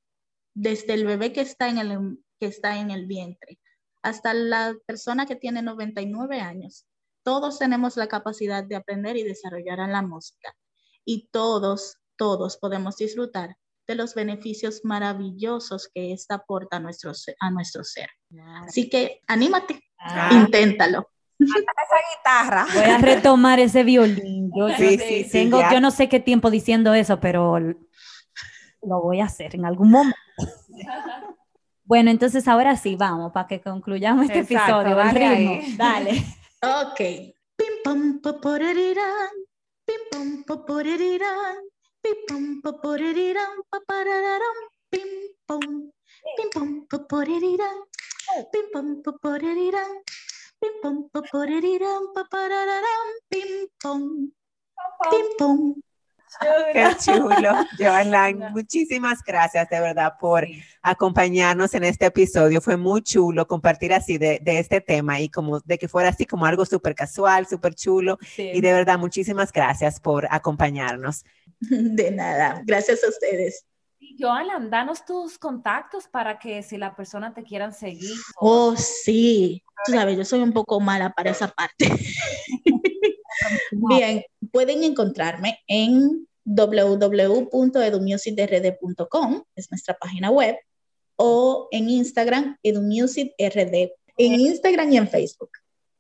Desde 0.53 0.93
el 0.93 1.05
bebé 1.05 1.31
que 1.31 1.41
está 1.41 1.69
en 1.69 1.77
el, 1.77 2.19
que 2.39 2.47
está 2.47 2.77
en 2.77 2.91
el 2.91 3.05
vientre 3.05 3.59
hasta 4.03 4.33
la 4.33 4.75
persona 4.85 5.25
que 5.25 5.35
tiene 5.35 5.61
99 5.61 6.39
años. 6.41 6.85
Todos 7.23 7.59
tenemos 7.59 7.97
la 7.97 8.07
capacidad 8.07 8.63
de 8.63 8.75
aprender 8.75 9.15
y 9.15 9.23
desarrollar 9.23 9.77
la 9.89 10.01
música. 10.01 10.55
Y 11.05 11.29
todos, 11.31 11.97
todos 12.17 12.57
podemos 12.57 12.97
disfrutar 12.97 13.55
de 13.87 13.95
los 13.95 14.15
beneficios 14.15 14.81
maravillosos 14.83 15.89
que 15.93 16.13
esta 16.13 16.35
aporta 16.35 16.77
a 16.77 16.79
nuestro, 16.79 17.11
a 17.39 17.51
nuestro 17.51 17.83
ser. 17.83 18.09
Así 18.65 18.89
que 18.89 19.21
anímate, 19.27 19.83
ah. 19.99 20.29
inténtalo 20.33 21.10
esa 21.43 21.97
guitarra. 22.15 22.67
Voy 22.73 22.83
a 22.83 22.97
retomar 22.97 23.59
ese 23.59 23.83
violín. 23.83 24.51
Yo, 24.55 24.67
tengo, 25.31 25.61
yo 25.71 25.81
no 25.81 25.91
sé 25.91 26.09
qué 26.09 26.19
tiempo 26.19 26.49
diciendo 26.49 26.93
eso, 26.93 27.19
pero 27.19 27.59
lo 27.59 29.01
voy 29.01 29.21
a 29.21 29.25
hacer 29.25 29.55
en 29.55 29.65
algún 29.65 29.91
momento. 29.91 30.17
Bueno, 31.83 32.09
entonces 32.09 32.47
ahora 32.47 32.75
sí, 32.75 32.95
vamos, 32.95 33.31
para 33.33 33.47
que 33.47 33.61
concluyamos 33.61 34.25
este 34.25 34.39
episodio. 34.39 34.95
Dale. 35.77 36.23
Ok. 36.61 36.99
Pim, 37.55 37.73
pam 37.83 38.21
paporerirán, 38.21 39.29
pim 39.85 40.01
pam 40.09 40.43
pim 42.01 42.61
pam 42.61 42.61
pim 44.89 45.07
pam, 45.45 45.91
pim 48.51 48.65
pam 48.71 49.03
pim 50.61 50.73
pam 50.81 51.09
paporerirán, 51.09 52.13
pim 52.13 52.13
papararán, 52.13 53.09
pim 53.29 53.67
pam. 53.81 54.31
Qué 56.71 56.87
chulo, 57.03 57.51
Joana. 57.77 58.49
Muchísimas 58.51 59.21
gracias 59.25 59.69
de 59.69 59.79
verdad 59.79 60.13
por 60.19 60.47
acompañarnos 60.81 61.73
en 61.73 61.83
este 61.83 62.05
episodio. 62.05 62.61
Fue 62.61 62.77
muy 62.77 63.01
chulo 63.01 63.47
compartir 63.47 63.93
así 63.93 64.17
de, 64.17 64.39
de 64.41 64.59
este 64.59 64.79
tema 64.81 65.19
y 65.19 65.29
como 65.29 65.59
de 65.61 65.77
que 65.77 65.87
fuera 65.87 66.09
así 66.09 66.25
como 66.25 66.45
algo 66.45 66.65
súper 66.65 66.95
casual, 66.95 67.47
súper 67.47 67.73
chulo. 67.75 68.17
Sí. 68.35 68.51
Y 68.53 68.61
de 68.61 68.71
verdad, 68.71 68.97
muchísimas 68.97 69.51
gracias 69.51 69.99
por 69.99 70.27
acompañarnos. 70.29 71.25
De 71.59 72.11
nada, 72.11 72.61
gracias 72.65 73.03
a 73.03 73.09
ustedes. 73.09 73.65
Joalan, 74.19 74.69
danos 74.69 75.05
tus 75.05 75.37
contactos 75.37 76.07
para 76.07 76.39
que 76.39 76.63
si 76.63 76.77
la 76.77 76.95
persona 76.95 77.33
te 77.33 77.43
quieran 77.43 77.73
seguir. 77.73 78.15
Oh, 78.39 78.75
sí, 78.75 79.63
tú 79.85 79.93
sabes, 79.93 80.17
yo 80.17 80.25
soy 80.25 80.41
un 80.41 80.53
poco 80.53 80.79
mala 80.79 81.11
para 81.11 81.31
esa 81.31 81.47
parte. 81.47 81.89
Bien, 83.71 84.23
pueden 84.51 84.83
encontrarme 84.83 85.59
en 85.67 86.27
www.edumusicrd.com, 86.43 89.43
es 89.55 89.71
nuestra 89.71 89.95
página 89.95 90.29
web, 90.29 90.57
o 91.15 91.67
en 91.71 91.89
Instagram, 91.89 92.57
edumusicrd, 92.63 93.91
en 94.17 94.39
Instagram 94.39 94.91
y 94.91 94.97
en 94.97 95.07
Facebook. 95.07 95.51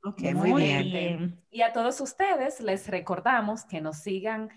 Ok, 0.03 0.21
muy, 0.33 0.49
Muy 0.49 0.63
bien. 0.63 0.83
bien. 0.83 1.39
Y 1.51 1.61
a 1.61 1.73
todos 1.73 2.01
ustedes 2.01 2.59
les 2.59 2.87
recordamos 2.87 3.65
que 3.65 3.81
nos 3.81 3.97
sigan 3.97 4.49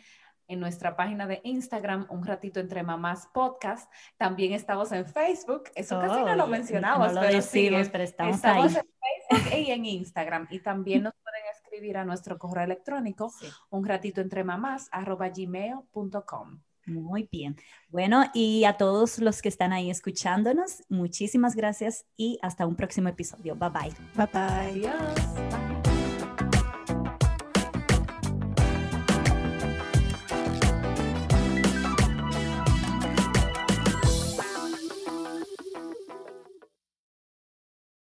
en 0.48 0.60
nuestra 0.60 0.96
página 0.96 1.26
de 1.26 1.40
Instagram, 1.44 2.06
Un 2.10 2.24
Ratito 2.24 2.60
Entre 2.60 2.82
Mamás 2.82 3.28
Podcast. 3.32 3.90
También 4.16 4.52
estamos 4.52 4.92
en 4.92 5.06
Facebook. 5.06 5.64
Eso 5.74 5.98
casi 6.00 6.20
no 6.22 6.34
lo 6.36 6.46
mencionamos, 6.46 7.08
no 7.08 7.14
lo 7.14 7.20
pero 7.26 7.40
sí, 7.42 7.62
decimos, 7.64 7.88
pero 7.90 8.04
estamos, 8.04 8.36
estamos 8.36 8.76
ahí. 8.76 8.82
en 9.30 9.38
Facebook 9.38 9.58
y 9.58 9.70
en 9.70 9.86
Instagram. 9.86 10.46
Y 10.50 10.60
también 10.60 11.02
nos 11.04 11.14
pueden 11.22 11.42
escribir 11.54 11.96
a 11.96 12.04
nuestro 12.04 12.38
correo 12.38 12.64
electrónico, 12.64 13.30
Sí. 13.30 13.46
un 13.70 13.84
ratito 13.84 14.20
entre 14.20 14.44
mamás, 14.44 14.88
arroba 14.92 15.28
gmail.com. 15.28 16.60
Muy 16.86 17.26
bien. 17.32 17.56
Bueno, 17.88 18.24
y 18.34 18.64
a 18.64 18.76
todos 18.76 19.18
los 19.18 19.40
que 19.40 19.48
están 19.48 19.72
ahí 19.72 19.90
escuchándonos, 19.90 20.82
muchísimas 20.90 21.56
gracias 21.56 22.04
y 22.16 22.38
hasta 22.42 22.66
un 22.66 22.76
próximo 22.76 23.08
episodio. 23.08 23.56
Bye 23.56 23.70
bye. 23.70 23.94
Bye 24.14 24.26
bye. 24.32 24.42
Adiós. 24.42 25.14
Bye. 25.50 25.63